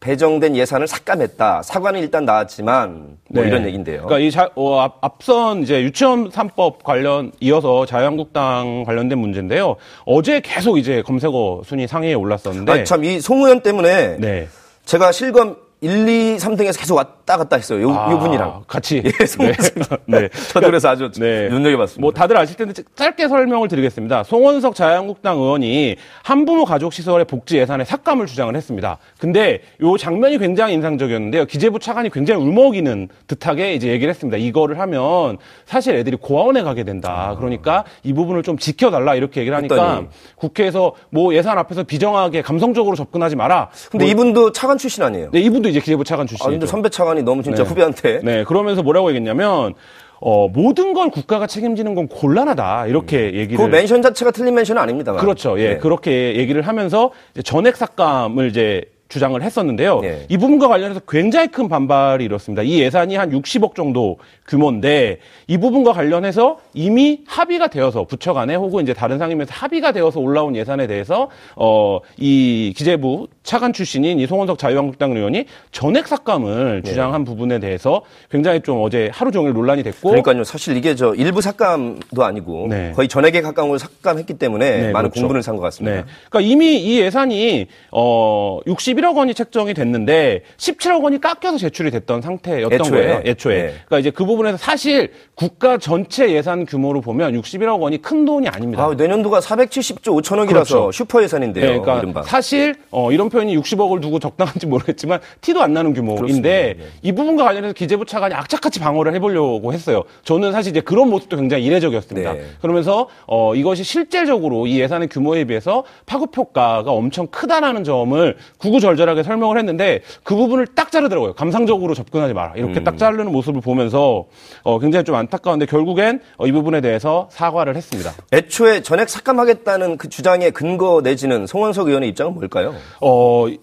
배정된 0.00 0.56
예산을 0.56 0.86
삭감했다. 0.86 1.62
사과는 1.62 2.00
일단 2.00 2.24
나왔지만 2.24 3.18
뭐 3.30 3.42
네. 3.42 3.48
이런 3.48 3.66
얘기인데요. 3.66 4.04
그러니까 4.04 4.18
이 4.20 4.30
자, 4.30 4.48
어, 4.54 4.78
앞, 4.80 4.98
앞선 5.00 5.62
이제 5.62 5.82
유치원 5.82 6.30
3법 6.30 6.84
관련 6.84 7.32
이어서 7.40 7.84
자유한국당 7.86 8.84
관련된 8.86 9.18
문제인데요. 9.18 9.76
어제 10.06 10.40
계속 10.40 10.78
이제 10.78 11.02
검색어 11.02 11.62
순위 11.64 11.86
상위에 11.86 12.14
올랐었는데 12.14 12.72
아, 12.72 12.84
참, 12.84 13.04
이 13.04 13.20
송우현 13.20 13.60
때문에 13.60 14.16
네. 14.18 14.48
제가 14.84 15.12
실검 15.12 15.56
1, 15.80 16.08
2, 16.08 16.36
3등에서 16.38 16.76
계속 16.80 16.96
왔다 16.96 17.36
갔다 17.36 17.54
했어요. 17.54 17.82
요, 17.82 17.92
아, 17.94 18.10
요 18.10 18.18
분이랑. 18.18 18.64
같이. 18.66 19.00
예, 19.20 19.26
송원석. 19.26 20.00
네. 20.06 20.28
저도 20.52 20.66
그래서 20.66 20.88
아주 20.88 21.08
눈여겨봤습니다. 21.16 22.00
뭐 22.00 22.10
다들 22.12 22.36
아실 22.36 22.56
텐데 22.56 22.82
짧게 22.96 23.28
설명을 23.28 23.68
드리겠습니다. 23.68 24.24
송원석 24.24 24.74
자유한국당 24.74 25.36
의원이 25.38 25.94
한부모 26.24 26.64
가족 26.64 26.92
시설의 26.92 27.26
복지 27.26 27.58
예산에 27.58 27.84
삭감을 27.84 28.26
주장을 28.26 28.54
했습니다. 28.56 28.98
근데 29.20 29.60
요 29.80 29.96
장면이 29.96 30.38
굉장히 30.38 30.74
인상적이었는데요. 30.74 31.44
기재부 31.44 31.78
차관이 31.78 32.10
굉장히 32.10 32.42
울먹이는 32.42 33.08
듯하게 33.28 33.74
이제 33.74 33.88
얘기를 33.88 34.10
했습니다. 34.10 34.36
이거를 34.36 34.80
하면 34.80 35.38
사실 35.64 35.94
애들이 35.94 36.16
고아원에 36.16 36.62
가게 36.62 36.82
된다. 36.82 37.36
그러니까 37.38 37.84
이 38.02 38.12
부분을 38.12 38.42
좀 38.42 38.58
지켜달라 38.58 39.14
이렇게 39.14 39.40
얘기를 39.42 39.56
하니까 39.56 39.76
했더니. 39.76 40.08
국회에서 40.34 40.94
뭐 41.10 41.32
예산 41.34 41.56
앞에서 41.56 41.84
비정하게 41.84 42.42
감성적으로 42.42 42.96
접근하지 42.96 43.36
마라. 43.36 43.68
근데 43.92 44.06
뭐- 44.06 44.10
이분도 44.10 44.50
차관 44.50 44.76
출신 44.78 45.04
아니에요? 45.04 45.30
네, 45.32 45.38
이분도 45.40 45.67
이제 45.68 45.80
기재부 45.80 46.04
차관 46.04 46.24
아, 46.24 46.26
출신이죠. 46.26 46.50
근데 46.50 46.66
선배 46.66 46.88
차관이 46.88 47.22
너무 47.22 47.42
진짜 47.42 47.62
네. 47.62 47.68
후배한테. 47.68 48.20
네, 48.22 48.44
그러면서 48.44 48.82
뭐라고 48.82 49.08
얘기했냐면 49.10 49.74
어, 50.20 50.48
모든 50.48 50.94
걸 50.94 51.10
국가가 51.10 51.46
책임지는 51.46 51.94
건 51.94 52.08
곤란하다 52.08 52.86
이렇게 52.86 53.34
얘기를 53.34 53.56
그 53.56 53.70
멘션 53.70 54.02
자체가 54.02 54.32
틀린 54.32 54.54
멘션은 54.54 54.80
아닙니다만. 54.82 55.20
그렇죠. 55.20 55.58
예, 55.60 55.74
네. 55.74 55.78
그렇게 55.78 56.36
얘기를 56.36 56.62
하면서 56.62 57.12
전액 57.44 57.76
삭감을 57.76 58.48
이제 58.48 58.84
주장을 59.08 59.40
했었는데요. 59.40 60.00
네. 60.00 60.26
이 60.28 60.36
부분과 60.36 60.68
관련해서 60.68 61.00
굉장히 61.08 61.48
큰 61.48 61.68
반발이 61.68 62.24
일었습니다. 62.24 62.62
이 62.62 62.80
예산이 62.80 63.16
한 63.16 63.30
60억 63.30 63.74
정도 63.74 64.18
규모인데 64.46 65.18
이 65.46 65.56
부분과 65.56 65.92
관련해서 65.92 66.58
이미 66.74 67.22
합의가 67.26 67.68
되어서 67.68 68.04
부처 68.04 68.34
간에 68.34 68.54
혹은 68.54 68.82
이제 68.82 68.92
다른 68.92 69.18
상임에서 69.18 69.50
합의가 69.52 69.92
되어서 69.92 70.20
올라온 70.20 70.54
예산에 70.56 70.86
대해서 70.86 71.30
어, 71.56 72.00
이 72.18 72.74
기재부 72.76 73.28
차관 73.48 73.72
출신인 73.72 74.18
이 74.20 74.26
송언석 74.26 74.58
자유한국당 74.58 75.16
의원이 75.16 75.46
전액 75.72 76.06
삭감을 76.06 76.82
네. 76.84 76.90
주장한 76.90 77.24
부분에 77.24 77.58
대해서 77.60 78.02
굉장히 78.30 78.60
좀 78.60 78.82
어제 78.82 79.08
하루 79.10 79.30
종일 79.30 79.54
논란이 79.54 79.82
됐고 79.82 80.10
그러니까요. 80.10 80.44
사실 80.44 80.76
이게 80.76 80.94
저 80.94 81.14
일부 81.14 81.40
삭감도 81.40 82.22
아니고 82.22 82.66
네. 82.68 82.92
거의 82.94 83.08
전액에 83.08 83.40
가까운 83.40 83.70
걸 83.70 83.78
삭감했기 83.78 84.34
때문에 84.34 84.70
네, 84.70 84.90
많은 84.92 85.08
그렇죠. 85.08 85.22
공분을 85.22 85.42
산 85.42 85.56
것 85.56 85.62
같습니다. 85.62 85.96
네. 85.96 86.04
그러니까 86.28 86.52
이미 86.52 86.76
이 86.76 87.00
예산이 87.00 87.68
어 87.90 88.60
61억 88.66 89.16
원이 89.16 89.32
책정이 89.32 89.72
됐는데 89.72 90.42
17억 90.58 91.02
원이 91.02 91.18
깎여서 91.18 91.56
제출이 91.56 91.90
됐던 91.90 92.20
상태였던 92.20 92.72
애초에. 92.80 92.90
거예요. 93.06 93.22
애초에. 93.24 93.54
네. 93.54 93.62
그러니까 93.86 93.98
이제 94.00 94.10
그 94.10 94.26
부분에서 94.26 94.58
사실 94.58 95.10
국가 95.34 95.78
전체 95.78 96.30
예산 96.32 96.66
규모로 96.66 97.00
보면 97.00 97.32
61억 97.40 97.80
원이 97.80 98.02
큰 98.02 98.26
돈이 98.26 98.46
아닙니다. 98.46 98.84
아, 98.84 98.94
내년도가 98.94 99.40
470조 99.40 100.20
5천억이라서 100.22 100.48
그렇죠. 100.48 100.92
슈퍼 100.92 101.22
예산인데요. 101.22 101.64
네, 101.64 101.70
그러니까 101.78 101.98
이른바. 102.00 102.22
사실 102.24 102.74
어, 102.90 103.10
이런 103.10 103.30
표현이 103.30 103.56
60억을 103.58 104.00
두고 104.00 104.18
적당한지 104.18 104.66
모르겠지만 104.66 105.20
티도 105.40 105.62
안 105.62 105.72
나는 105.72 105.94
규모인데 105.94 106.74
그렇습니다. 106.74 106.84
이 107.02 107.12
부분과 107.12 107.44
관련해서 107.44 107.72
기재부 107.74 108.04
차관이 108.04 108.34
악착같이 108.34 108.80
방어를 108.80 109.14
해보려고 109.14 109.72
했어요. 109.72 110.04
저는 110.24 110.52
사실 110.52 110.70
이제 110.70 110.80
그런 110.80 111.08
모습도 111.10 111.36
굉장히 111.36 111.64
이례적이었습니다. 111.64 112.32
네. 112.32 112.42
그러면서 112.60 113.08
어, 113.26 113.54
이것이 113.54 113.84
실질적으로 113.84 114.66
이 114.66 114.80
예산의 114.80 115.08
규모에 115.08 115.44
비해서 115.44 115.84
파급 116.06 116.36
효과가 116.36 116.90
엄청 116.90 117.26
크다라는 117.28 117.84
점을 117.84 118.36
구구절절하게 118.58 119.22
설명을 119.22 119.58
했는데 119.58 120.00
그 120.22 120.34
부분을 120.36 120.66
딱 120.74 120.90
자르더라고요. 120.90 121.34
감상적으로 121.34 121.94
접근하지 121.94 122.34
마라. 122.34 122.54
이렇게 122.56 122.80
음. 122.80 122.84
딱 122.84 122.98
자르는 122.98 123.30
모습을 123.32 123.60
보면서 123.60 124.26
어, 124.62 124.78
굉장히 124.78 125.04
좀 125.04 125.14
안타까운데 125.14 125.66
결국엔 125.66 126.20
어, 126.36 126.46
이 126.46 126.52
부분에 126.52 126.80
대해서 126.80 127.28
사과를 127.30 127.76
했습니다. 127.76 128.12
애초에 128.32 128.82
전액 128.82 129.08
삭감하겠다는 129.08 129.96
그 129.96 130.08
주장의 130.08 130.50
근거 130.52 131.00
내지는 131.02 131.46
송원석 131.46 131.88
의원의 131.88 132.08
입장은 132.10 132.34
뭘까요? 132.34 132.74
어, 133.00 133.08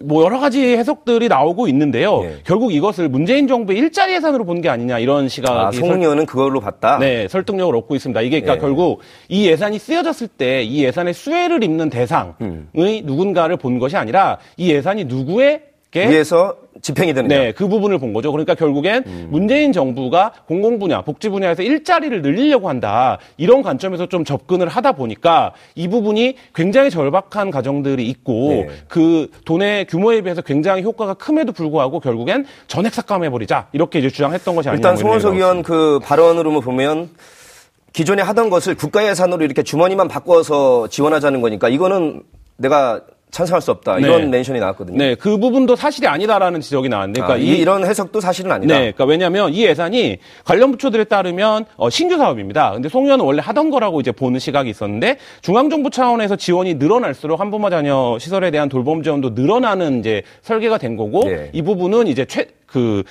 뭐 0.04 0.24
여러 0.24 0.40
가지 0.40 0.62
해석들이 0.78 1.28
나오고 1.28 1.68
있는데요. 1.68 2.22
예. 2.24 2.36
결국 2.46 2.74
이것을 2.74 3.10
문재인 3.10 3.48
정부의 3.48 3.80
일자리 3.80 4.14
예산으로 4.14 4.44
본 4.46 4.62
게 4.62 4.70
아니냐 4.70 5.00
이런 5.00 5.28
시각이 5.30 5.54
아, 5.54 5.72
설- 5.72 5.90
송 5.90 6.02
의원은 6.02 6.26
그걸로 6.26 6.60
봤다. 6.62 6.98
네, 7.00 7.28
설득력을 7.28 7.76
얻고 7.76 7.96
있습니다. 7.96 8.22
이게 8.22 8.40
그러니까 8.42 8.56
예. 8.56 8.60
결국 8.68 9.02
이 9.30 9.48
예산이 9.48 9.80
쓰여졌을 9.80 10.28
때 10.28 10.64
이 10.64 10.84
예산의 10.84 11.14
수혜를 11.14 11.64
입는 11.64 11.90
대상의 11.90 12.34
음. 12.42 12.70
누군가를 12.76 13.58
본 13.58 13.80
것이 13.80 13.98
아니라 13.98 14.38
이 14.58 14.72
예산이 14.72 15.06
누구에 15.06 15.62
게 15.96 16.10
위에서 16.10 16.58
집행이 16.82 17.14
되느냐. 17.14 17.38
네, 17.38 17.52
그 17.54 17.70
부분을 17.70 17.98
본 18.00 18.12
거죠. 18.12 18.32
그러니까 18.32 18.54
결국엔 18.54 19.04
음. 19.08 19.28
문재인 19.32 19.72
정부가 19.72 20.34
공공 20.46 20.78
분야, 20.78 21.02
복지 21.02 21.30
분야에서 21.30 21.64
일자리를 21.64 22.22
늘리려고 22.22 22.68
한다. 22.68 23.18
이런 23.38 23.62
관점에서 23.62 24.08
좀 24.08 24.26
접근을 24.26 24.68
하다 24.68 24.92
보니까 24.92 25.54
이 25.74 25.88
부분이 25.88 26.36
굉장히 26.54 26.90
절박한 26.90 27.50
가정들이 27.50 28.06
있고 28.10 28.50
네. 28.50 28.70
그 28.90 29.30
돈의 29.46 29.86
규모에 29.86 30.22
비해서 30.22 30.42
굉장히 30.42 30.84
효과가 30.84 31.14
큼에도 31.14 31.54
불구하고 31.54 32.02
결국엔 32.02 32.46
전액 32.68 32.94
삭감해 32.94 33.30
버리자. 33.30 33.68
이렇게 33.72 34.00
이제 34.00 34.10
주장했던 34.10 34.56
것이 34.56 34.68
아니냐. 34.68 34.78
일단 34.78 34.98
송원석 34.98 35.36
의원 35.36 35.64
그 35.64 36.00
발언으로 36.04 36.60
보면 36.60 37.10
기존에 37.94 38.22
하던 38.22 38.50
것을 38.50 38.76
국가 38.76 39.08
예산으로 39.08 39.46
이렇게 39.46 39.64
주머니만 39.64 40.10
바꿔서 40.10 40.90
지원하자는 40.90 41.40
거니까 41.40 41.70
이거는 41.70 42.24
내가 42.58 43.02
찬성할 43.36 43.62
수 43.62 43.72
없다. 43.72 44.00
이런 44.00 44.22
네. 44.22 44.28
멘션이 44.28 44.62
나왔거든요. 44.62 44.98
네, 44.98 45.14
그 45.14 45.38
부분도 45.38 45.76
사실이 45.76 46.08
아니다라는 46.08 46.62
지적이 46.62 46.88
나왔는데, 46.88 47.22
아, 47.22 47.26
그러니까 47.26 47.46
이, 47.46 47.58
이, 47.58 47.60
이런 47.60 47.86
해석도 47.86 48.22
사실은 48.22 48.50
아니다. 48.50 48.74
네, 48.74 48.94
그러니까 48.94 49.04
왜냐하면 49.04 49.54
이 49.54 49.66
예산이 49.66 50.20
관련 50.46 50.72
부처들에 50.72 51.04
따르면 51.04 51.66
어, 51.76 51.90
신규 51.90 52.16
사업입니다. 52.16 52.72
근데 52.72 52.88
송 52.88 53.04
의원은 53.04 53.26
원래 53.26 53.42
하던 53.42 53.72
거라고 53.72 54.00
이제 54.00 54.14
보는 54.14 54.40
시각이 54.40 54.70
있었는데 54.70 55.18
중앙정부 55.42 55.90
차원에서 55.90 56.38
지원이 56.38 56.76
늘어날수록 56.76 57.42
한부모 57.42 57.70
자녀 57.70 58.18
시설에 58.20 58.52
대한 58.52 58.70
돌봄 58.70 59.04
지원도 59.04 59.32
늘어나는 59.32 60.00
이제 60.00 60.22
설계가 60.42 60.78
된 60.78 60.96
거고 60.96 61.26
네. 61.26 61.50
이 61.52 61.62
부분은 61.62 62.08
이제 62.08 62.24
최그 62.24 63.04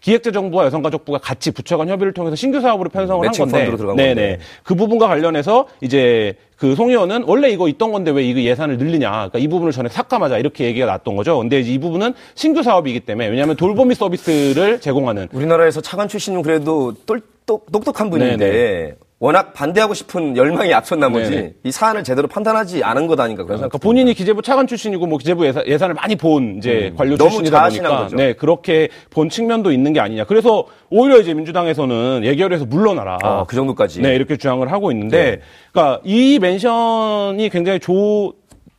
기획재정부와 0.00 0.66
여성가족부가 0.66 1.18
같이 1.18 1.50
부처 1.50 1.76
간 1.76 1.88
협의를 1.88 2.12
통해서 2.12 2.36
신규 2.36 2.60
사업으로 2.60 2.88
편성을 2.88 3.26
한 3.26 3.32
건데, 3.32 3.64
네네 3.64 3.96
건데. 3.96 4.38
그 4.62 4.74
부분과 4.74 5.08
관련해서 5.08 5.66
이제 5.80 6.34
그 6.56 6.74
송 6.74 6.90
의원은 6.90 7.24
원래 7.26 7.50
이거 7.50 7.68
있던 7.68 7.92
건데 7.92 8.10
왜 8.10 8.24
이거 8.24 8.40
예산을 8.40 8.78
늘리냐. 8.78 9.10
그러니까 9.10 9.38
이 9.38 9.48
부분을 9.48 9.72
전에 9.72 9.88
삭감하자 9.88 10.38
이렇게 10.38 10.64
얘기가 10.64 10.86
났던 10.86 11.16
거죠. 11.16 11.38
근데 11.38 11.60
이 11.60 11.78
부분은 11.78 12.14
신규 12.34 12.62
사업이기 12.62 13.00
때문에 13.00 13.28
왜냐하면 13.28 13.56
돌보미 13.56 13.94
서비스를 13.94 14.80
제공하는 14.80 15.28
우리나라에서 15.32 15.80
차관 15.80 16.08
출신은 16.08 16.42
그래도 16.42 16.94
똘, 17.06 17.20
똑, 17.46 17.70
똑똑한 17.72 18.10
분인데 18.10 18.96
워낙 19.20 19.52
반대하고 19.52 19.94
싶은 19.94 20.36
열망이 20.36 20.72
앞선 20.72 21.00
나머지 21.00 21.30
네네. 21.30 21.54
이 21.64 21.72
사안을 21.72 22.04
제대로 22.04 22.28
판단하지 22.28 22.84
않은 22.84 23.08
것 23.08 23.18
아닌가 23.18 23.42
그런 23.42 23.58
생각. 23.58 23.70
그러니까 23.70 23.78
본인이 23.78 24.14
기재부 24.14 24.42
차관 24.42 24.68
출신이고 24.68 25.06
뭐 25.06 25.18
기재부 25.18 25.44
예산, 25.44 25.66
예산을 25.66 25.94
많이 25.94 26.14
본 26.14 26.56
이제 26.58 26.92
관료 26.96 27.12
음. 27.12 27.18
너무 27.18 27.30
출신이다 27.30 27.64
보니까 27.64 27.98
거죠. 27.98 28.16
네 28.16 28.32
그렇게 28.34 28.88
본 29.10 29.28
측면도 29.28 29.72
있는 29.72 29.92
게 29.92 29.98
아니냐. 29.98 30.24
그래서 30.24 30.66
오히려 30.88 31.18
이제 31.18 31.34
민주당에서는 31.34 32.20
예결에서 32.24 32.64
물러나라. 32.66 33.18
아, 33.22 33.44
그 33.48 33.56
정도까지. 33.56 34.02
네 34.02 34.14
이렇게 34.14 34.36
주장을 34.36 34.70
하고 34.70 34.92
있는데, 34.92 35.22
네. 35.22 35.40
그러니까 35.72 36.00
이 36.04 36.38
멘션이 36.40 37.48
굉장히 37.50 37.80
조 37.80 38.34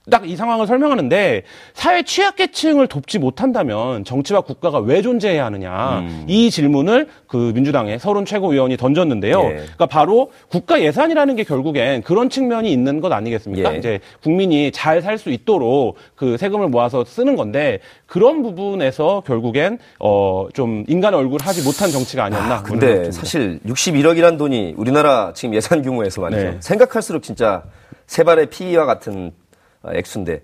딱 0.09 0.25
이 0.25 0.35
상황을 0.35 0.67
설명하는데 0.67 1.43
사회 1.73 2.03
취약계층을 2.03 2.87
돕지 2.87 3.19
못한다면 3.19 4.03
정치와 4.03 4.41
국가가 4.41 4.79
왜 4.79 5.01
존재해야 5.01 5.45
하느냐 5.45 5.99
음. 5.99 6.25
이 6.27 6.51
질문을 6.51 7.07
그 7.27 7.51
민주당의 7.55 7.99
서른 7.99 8.25
최고위원이 8.25 8.77
던졌는데요. 8.77 9.41
예. 9.45 9.49
그러니까 9.55 9.85
바로 9.85 10.31
국가 10.49 10.81
예산이라는 10.81 11.35
게 11.35 11.43
결국엔 11.43 12.01
그런 12.03 12.29
측면이 12.29 12.71
있는 12.71 13.01
것 13.01 13.11
아니겠습니까? 13.11 13.73
예. 13.73 13.77
이제 13.77 13.99
국민이 14.21 14.71
잘 14.71 15.01
살 15.01 15.17
수 15.17 15.29
있도록 15.29 15.95
그 16.15 16.37
세금을 16.37 16.67
모아서 16.67 17.05
쓰는 17.05 17.35
건데 17.35 17.79
그런 18.05 18.43
부분에서 18.43 19.23
결국엔 19.25 19.79
어 19.99 20.47
좀 20.53 20.83
인간의 20.87 21.19
얼굴 21.19 21.39
하지 21.41 21.63
못한 21.63 21.89
정치가 21.91 22.25
아니었나. 22.25 22.55
아, 22.55 22.63
근데. 22.63 23.11
사실 23.11 23.59
61억이란 23.65 24.37
돈이 24.37 24.73
우리나라 24.77 25.31
지금 25.33 25.53
예산 25.55 25.81
규모에서 25.81 26.21
말이죠. 26.21 26.41
네. 26.41 26.57
생각할수록 26.59 27.23
진짜 27.23 27.63
세 28.07 28.23
발의 28.23 28.47
피와 28.47 28.85
같은 28.85 29.31
아, 29.31 29.48
액수인데 29.87 30.41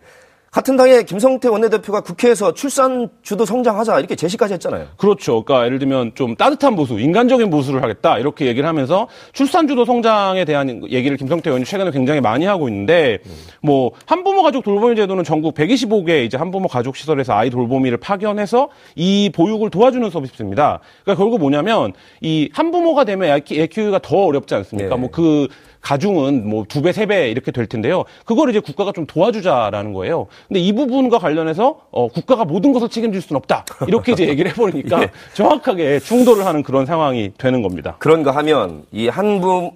같은 0.55 0.77
당의 0.77 1.05
김성태 1.05 1.49
원내대표가 1.49 1.99
국회에서 1.99 2.53
출산 2.53 3.09
주도 3.23 3.43
성장하자 3.43 3.99
이렇게 3.99 4.15
제시까지 4.15 4.53
했잖아요. 4.53 4.87
그렇죠. 4.95 5.43
그러니까 5.43 5.65
예를 5.65 5.79
들면 5.79 6.13
좀 6.15 6.37
따뜻한 6.37 6.77
보수, 6.77 6.97
인간적인 6.97 7.49
보수를 7.49 7.83
하겠다 7.83 8.17
이렇게 8.19 8.45
얘기를 8.45 8.65
하면서 8.65 9.09
출산 9.33 9.67
주도 9.67 9.83
성장에 9.83 10.45
대한 10.45 10.81
얘기를 10.89 11.17
김성태 11.17 11.49
의원이 11.49 11.65
최근에 11.65 11.91
굉장히 11.91 12.21
많이 12.21 12.45
하고 12.45 12.69
있는데 12.69 13.19
뭐 13.61 13.91
한부모 14.05 14.43
가족 14.43 14.63
돌보미 14.63 14.95
제도는 14.95 15.25
전국 15.25 15.55
125개 15.55 16.23
이제 16.23 16.37
한부모 16.37 16.69
가족 16.69 16.95
시설에서 16.95 17.33
아이 17.33 17.49
돌보미를 17.49 17.97
파견해서 17.97 18.69
이 18.95 19.29
보육을 19.35 19.69
도와주는 19.71 20.09
서비스입니다. 20.09 20.79
그러니까 21.03 21.21
결국 21.21 21.41
뭐냐면 21.41 21.91
이 22.21 22.49
한부모가 22.53 23.03
되면 23.03 23.27
애, 23.27 23.41
키우기가 23.41 23.99
더 23.99 24.23
어렵지 24.23 24.55
않습니까? 24.55 24.95
네. 24.95 25.01
뭐그 25.01 25.49
가중은 25.85 26.49
뭐 26.49 26.65
두 26.67 26.81
배, 26.81 26.91
세 26.91 27.05
배 27.05 27.29
이렇게 27.29 27.51
될 27.51 27.67
텐데요. 27.67 28.05
그걸 28.25 28.49
이제 28.49 28.59
국가가 28.59 28.91
좀 28.91 29.05
도와주자라는 29.05 29.93
거예요. 29.93 30.25
근데 30.47 30.59
이 30.59 30.73
부분과 30.73 31.19
관련해서 31.19 31.81
어, 31.91 32.07
국가가 32.07 32.43
모든 32.43 32.73
것을 32.73 32.89
책임질 32.89 33.21
수는 33.21 33.37
없다. 33.37 33.65
이렇게 33.87 34.13
이제 34.13 34.27
얘기를 34.27 34.49
해버리니까 34.51 35.01
예. 35.03 35.11
정확하게 35.35 35.99
충돌을 35.99 36.45
하는 36.45 36.63
그런 36.63 36.85
상황이 36.87 37.31
되는 37.37 37.61
겁니다. 37.61 37.95
그런가 37.99 38.31
하면 38.31 38.85
이 38.91 39.07
한부모 39.07 39.73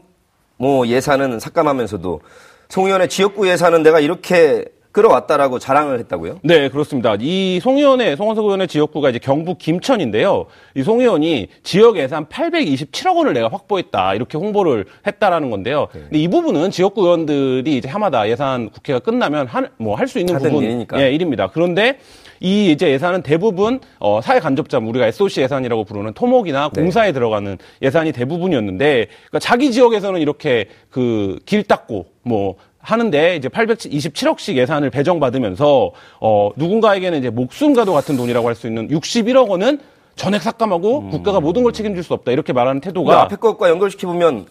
예산은 0.87 1.39
삭감하면서도 1.39 2.21
송 2.69 2.85
의원의 2.87 3.09
지역구 3.09 3.47
예산은 3.47 3.83
내가 3.83 3.99
이렇게 3.99 4.65
끌어왔다라고 4.91 5.59
자랑을 5.59 5.99
했다고요? 5.99 6.39
네, 6.43 6.69
그렇습니다. 6.69 7.15
이 7.19 7.59
송 7.61 7.77
의원의, 7.77 8.17
송원석 8.17 8.45
의원의 8.45 8.67
지역구가 8.67 9.09
이제 9.11 9.19
경북 9.19 9.57
김천인데요. 9.59 10.45
이 10.75 10.81
송 10.83 10.99
의원이 11.01 11.47
지역 11.63 11.97
예산 11.97 12.25
827억 12.25 13.15
원을 13.17 13.33
내가 13.33 13.49
확보했다. 13.49 14.15
이렇게 14.15 14.37
홍보를 14.37 14.85
했다라는 15.05 15.49
건데요. 15.51 15.87
네. 15.93 15.99
근데 16.01 16.19
이 16.19 16.27
부분은 16.27 16.71
지역구 16.71 17.03
의원들이 17.03 17.77
이제 17.77 17.87
해마다 17.87 18.27
예산 18.29 18.69
국회가 18.69 18.99
끝나면 18.99 19.47
뭐 19.77 19.95
할 19.95 20.07
수 20.07 20.17
있는 20.19 20.37
부분. 20.37 20.63
일이니까. 20.63 20.99
예, 21.01 21.11
일입니다. 21.11 21.49
그런데 21.53 21.99
이 22.39 22.71
이제 22.71 22.89
예산은 22.89 23.21
대부분 23.21 23.79
어, 23.99 24.21
사회 24.23 24.39
간접자 24.39 24.77
우리가 24.79 25.05
SOC 25.07 25.41
예산이라고 25.41 25.83
부르는 25.83 26.13
토목이나 26.13 26.69
네. 26.73 26.81
공사에 26.81 27.11
들어가는 27.11 27.57
예산이 27.81 28.11
대부분이었는데 28.13 29.07
그러니까 29.27 29.39
자기 29.39 29.71
지역에서는 29.71 30.19
이렇게 30.21 30.65
그 30.89 31.37
길 31.45 31.63
닦고 31.63 32.05
뭐 32.23 32.55
하는데 32.81 33.35
이제 33.35 33.49
827억씩 33.49 34.55
예산을 34.55 34.89
배정받으면서 34.89 35.91
어 36.21 36.49
누군가에게는 36.55 37.19
이제 37.19 37.29
목숨과도 37.29 37.93
같은 37.93 38.15
돈이라고 38.17 38.47
할 38.47 38.55
수 38.55 38.67
있는 38.67 38.87
61억 38.89 39.47
원은 39.49 39.79
전액 40.15 40.41
삭감하고 40.41 41.09
국가가 41.09 41.39
모든 41.39 41.63
걸 41.63 41.71
책임질 41.71 42.03
수 42.03 42.13
없다 42.13 42.31
이렇게 42.31 42.51
말하는 42.51 42.79
음. 42.79 42.81
태도가 42.81 43.21
앞에 43.21 43.35
것과 43.37 43.69
연결시켜 43.69 44.07
보면 44.07 44.47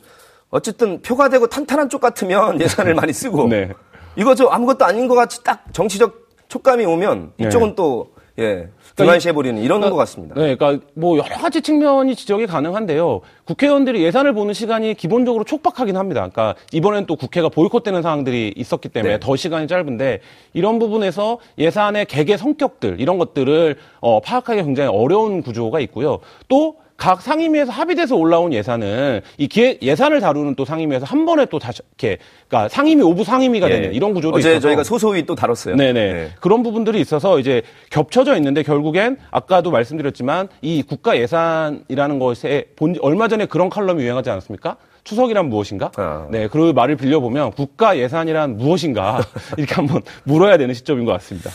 어쨌든 0.51 1.03
표가 1.03 1.29
되고 1.29 1.47
탄탄한 1.47 1.89
쪽 1.91 2.01
같으면 2.01 2.61
예산을 2.63 2.95
많이 2.95 3.13
쓰고 3.13 3.49
네. 3.49 3.71
이거 4.17 4.35
저 4.35 4.47
아무것도 4.47 4.85
아닌 4.85 5.09
것 5.09 5.15
같이 5.15 5.43
딱 5.45 5.65
정치적 5.73 6.29
촉감이 6.49 6.85
오면 6.87 7.33
이쪽은 7.39 7.75
또 7.75 8.11
예. 8.39 8.69
등한시해 8.97 9.33
버리는 9.33 9.61
이런 9.63 9.81
것 9.81 9.95
같습니다. 9.95 10.35
네, 10.35 10.57
그러니까 10.57 10.85
뭐 10.95 11.19
여러 11.19 11.37
가지 11.37 11.61
측면이 11.61 12.17
지적이 12.17 12.47
가능한데요. 12.47 13.21
국회의원들이 13.45 14.03
예산을 14.03 14.33
보는 14.33 14.55
시간이 14.55 14.95
기본적으로 14.95 15.45
촉박하긴 15.45 15.97
합니다. 15.97 16.21
그러니까 16.21 16.55
이번엔 16.73 17.07
또 17.07 17.17
국회가 17.17 17.49
보이콧되는 17.49 18.03
상황들이 18.03 18.55
있었기 18.57 18.89
때문에 18.89 19.15
네. 19.15 19.21
더 19.21 19.37
시간이 19.37 19.69
짧은데 19.69 20.21
이런 20.53 20.79
부분에서 20.79 21.39
예산의 21.59 22.07
개개 22.07 22.37
성격들 22.37 23.01
이런 23.01 23.19
것들을 23.19 23.77
어, 24.01 24.21
파악하기 24.21 24.63
굉장히 24.63 24.91
어려운 24.91 25.43
구조가 25.43 25.81
있고요. 25.81 26.19
또 26.49 26.77
각 26.99 27.23
상임위에서 27.23 27.71
합의돼서 27.71 28.17
올라온 28.17 28.53
예산은 28.53 29.21
이 29.39 29.47
기획 29.47 29.81
예산을 29.81 30.21
다루는 30.21 30.57
또 30.57 30.65
상임위에서 30.65 31.07
한 31.07 31.25
번에 31.25 31.47
또 31.47 31.61
다시 31.61 31.81
이렇게 31.97 32.19
그러니까 32.49 32.69
상임위 32.69 33.03
오부 33.03 33.23
상임위가 33.23 33.69
되는 33.69 33.95
이런 33.95 34.13
구조도 34.13 34.37
예. 34.37 34.41
어제 34.41 34.51
있어서 34.51 34.63
저희가 34.63 34.83
소소위 34.83 35.25
또 35.25 35.37
다뤘어요. 35.37 35.77
네네. 35.77 36.13
네. 36.13 36.31
그런 36.41 36.65
부분들이 36.65 37.01
있어서 37.01 37.39
이제 37.39 37.63
겹쳐져 37.91 38.37
있는데 38.37 38.65
결국엔 38.65 39.17
아까도 39.31 39.71
말씀드렸지만 39.71 40.49
이 40.61 40.83
국가 40.83 41.17
예산이라는 41.17 42.19
것에 42.19 42.65
본, 42.75 42.97
얼마 43.01 43.29
전에 43.29 43.47
그런 43.47 43.71
칼럼이 43.71 44.03
유행하지 44.03 44.31
않았습니까? 44.31 44.77
추석이란 45.05 45.49
무엇인가? 45.49 45.93
아. 45.97 46.27
네, 46.31 46.49
그 46.49 46.73
말을 46.75 46.97
빌려보면 46.97 47.53
국가 47.53 47.97
예산이란 47.97 48.57
무엇인가? 48.57 49.23
이렇게 49.57 49.73
한번 49.77 50.03
물어야 50.25 50.59
되는 50.59 50.75
시점인 50.75 51.05
것 51.05 51.13
같습니다. 51.13 51.51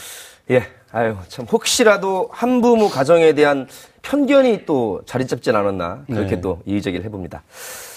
예. 0.51 0.63
아유, 0.93 1.15
참 1.27 1.45
혹시라도 1.51 2.29
한부모 2.31 2.87
가정에 2.87 3.33
대한 3.33 3.67
편견이 4.03 4.65
또 4.65 5.01
자리 5.05 5.25
잡진 5.25 5.55
않았나 5.55 6.03
그렇게 6.07 6.35
네. 6.35 6.41
또 6.41 6.61
이의제기를 6.65 7.03
해봅니다. 7.05 7.41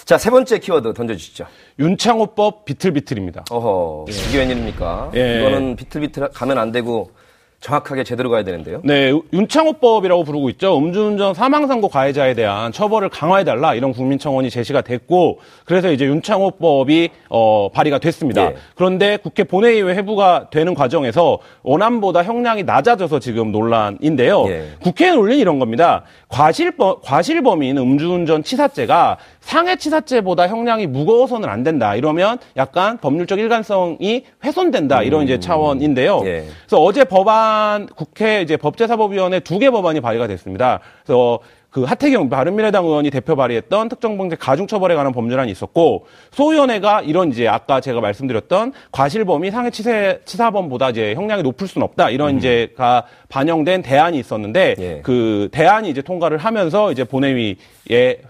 자, 0.05 0.17
세 0.17 0.29
번째 0.29 0.57
키워드 0.57 0.93
던져주시죠. 0.93 1.45
윤창호법 1.79 2.65
비틀비틀입니다. 2.65 3.45
어허, 3.51 4.05
이게 4.09 4.39
웬일입니까? 4.39 5.11
예. 5.15 5.39
이거는 5.39 5.75
비틀비틀 5.75 6.29
가면 6.29 6.57
안 6.57 6.71
되고 6.71 7.11
정확하게 7.59 8.03
제대로 8.03 8.29
가야 8.29 8.43
되는데요. 8.43 8.81
네, 8.83 9.11
윤창호법이라고 9.33 10.23
부르고 10.23 10.49
있죠. 10.51 10.77
음주운전 10.77 11.33
사망사고 11.33 11.89
가해자에 11.89 12.35
대한 12.35 12.71
처벌을 12.71 13.09
강화해달라 13.09 13.73
이런 13.73 13.93
국민청원이 13.93 14.51
제시가 14.51 14.81
됐고 14.81 15.39
그래서 15.65 15.91
이제 15.91 16.05
윤창호법이 16.05 17.09
어, 17.29 17.69
발의가 17.73 17.97
됐습니다. 17.97 18.45
예. 18.45 18.55
그런데 18.75 19.17
국회 19.17 19.43
본회의회 19.43 19.95
회부가 19.95 20.49
되는 20.51 20.75
과정에서 20.75 21.39
원안보다 21.63 22.23
형량이 22.23 22.63
낮아져서 22.63 23.19
지금 23.19 23.51
논란인데요. 23.51 24.45
예. 24.49 24.67
국회에 24.81 25.11
논린 25.11 25.39
이런 25.39 25.57
겁니다. 25.57 26.03
과실범, 26.29 26.97
과실범인 27.03 27.77
음주운전 27.77 28.43
치사죄가 28.43 29.17
상해치사죄보다 29.47 30.49
형량이 30.49 30.87
무거워서는 30.87 31.47
안 31.47 31.63
된다. 31.63 31.95
이러면 31.95 32.37
약간 32.57 32.97
법률적 32.97 33.39
일관성이 33.39 34.25
훼손된다. 34.43 35.03
이런 35.03 35.23
이제 35.23 35.39
차원인데요. 35.39 36.21
예. 36.25 36.43
그래서 36.65 36.81
어제 36.83 37.05
법안 37.05 37.87
국회 37.95 38.41
이제 38.41 38.57
법제사법위원회 38.57 39.39
두 39.41 39.57
개 39.57 39.71
법안이 39.71 40.01
발의가 40.01 40.27
됐습니다. 40.27 40.81
그래서 41.03 41.39
그 41.77 41.83
하태경 41.83 42.29
바른미래당 42.29 42.85
의원이 42.85 43.11
대표 43.11 43.35
발의했던 43.35 43.89
특정범죄 43.89 44.37
가중처벌에 44.37 44.95
관한 44.95 45.13
법률안이 45.13 45.51
있었고 45.51 46.07
소위원회가 46.31 47.01
이런 47.01 47.29
이제 47.29 47.47
아까 47.47 47.81
제가 47.81 48.01
말씀드렸던 48.01 48.73
과실범이 48.91 49.51
상해 49.51 49.69
치사, 49.69 50.17
치사범보다 50.25 50.89
이제 50.89 51.13
형량이 51.13 51.43
높을 51.43 51.67
수는 51.67 51.85
없다 51.85 52.09
이런 52.09 52.39
이제가 52.39 53.03
반영된 53.29 53.83
대안이 53.83 54.17
있었는데 54.17 54.75
예. 54.79 55.01
그 55.03 55.49
대안이 55.51 55.91
이제 55.91 56.01
통과를 56.01 56.39
하면서 56.39 56.91
이제 56.91 57.03
본회의에 57.03 57.55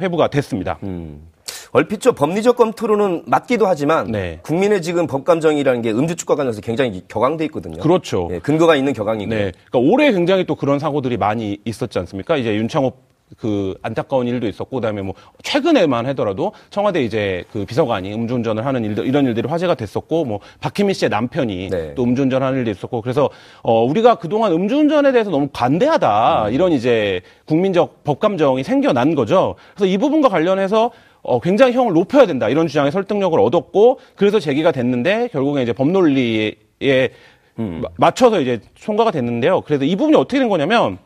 회부가 0.02 0.28
됐습니다. 0.28 0.78
얼핏 1.72 2.02
저 2.02 2.12
법리적 2.12 2.58
검토로는 2.58 3.24
맞기도 3.28 3.66
하지만 3.66 4.12
네. 4.12 4.40
국민의 4.42 4.82
지금 4.82 5.08
법감정이라는 5.08 5.82
게 5.84 5.92
음주축과 5.92 6.36
관련해서 6.36 6.60
굉장히 6.60 7.02
격앙돼 7.08 7.46
있거든요. 7.46 7.82
그렇죠. 7.82 8.28
예, 8.32 8.40
근거가 8.40 8.76
있는 8.76 8.92
격앙이고. 8.92 9.30
네. 9.30 9.54
그러니까 9.70 9.94
올해 9.94 10.12
굉장히 10.12 10.44
또 10.44 10.56
그런 10.56 10.80
사고들이 10.80 11.16
많이 11.16 11.60
있었지 11.64 11.98
않습니까? 12.00 12.36
이제 12.36 12.54
윤창호 12.54 13.08
그 13.38 13.76
안타까운 13.82 14.26
일도 14.28 14.48
있었고 14.48 14.78
그다음에 14.78 15.02
뭐 15.02 15.14
최근에만 15.44 16.06
하더라도 16.08 16.54
청와대 16.70 17.04
이제 17.04 17.44
그 17.52 17.66
비서관이 17.66 18.14
음주운전을 18.14 18.66
하는 18.66 18.86
일들 18.86 19.06
이런 19.06 19.26
일들이 19.26 19.48
화제가 19.50 19.76
됐었고 19.76 20.24
뭐 20.26 20.40
박희민 20.62 20.94
씨의 20.94 21.10
남편이 21.10 21.70
네. 21.70 21.94
또 21.96 22.04
음주운전 22.04 22.42
하는 22.42 22.60
일도 22.60 22.72
있었고 22.72 23.02
그래서 23.02 23.30
어 23.64 23.84
우리가 23.84 24.16
그동안 24.16 24.54
음주운전에 24.54 25.12
대해서 25.12 25.30
너무 25.30 25.50
관대하다 25.52 26.50
이런 26.52 26.72
이제 26.72 27.22
국민적 27.46 28.04
법감정이 28.06 28.64
생겨난 28.64 29.14
거죠. 29.16 29.56
그래서 29.76 29.92
이 29.92 29.98
부분과 29.98 30.30
관련해서 30.30 30.92
어, 31.24 31.42
굉장히 31.42 31.74
형을 31.74 31.92
높여야 31.94 32.26
된다 32.26 32.48
이런 32.48 32.68
주장의 32.68 32.92
설득력을 32.94 33.38
얻었고 33.38 34.00
그래서 34.16 34.40
제기가 34.40 34.72
됐는데 34.72 35.28
결국에 35.34 35.62
이제 35.64 35.74
법논리에 35.74 36.56
마- 37.82 37.90
맞춰서 37.98 38.40
이제 38.40 38.62
통과가 38.86 39.12
됐는데요. 39.12 39.62
그래서 39.62 39.84
이 39.84 39.96
부분이 39.98 40.16
어떻게 40.16 40.40
된 40.40 40.48
거냐면 40.48 41.00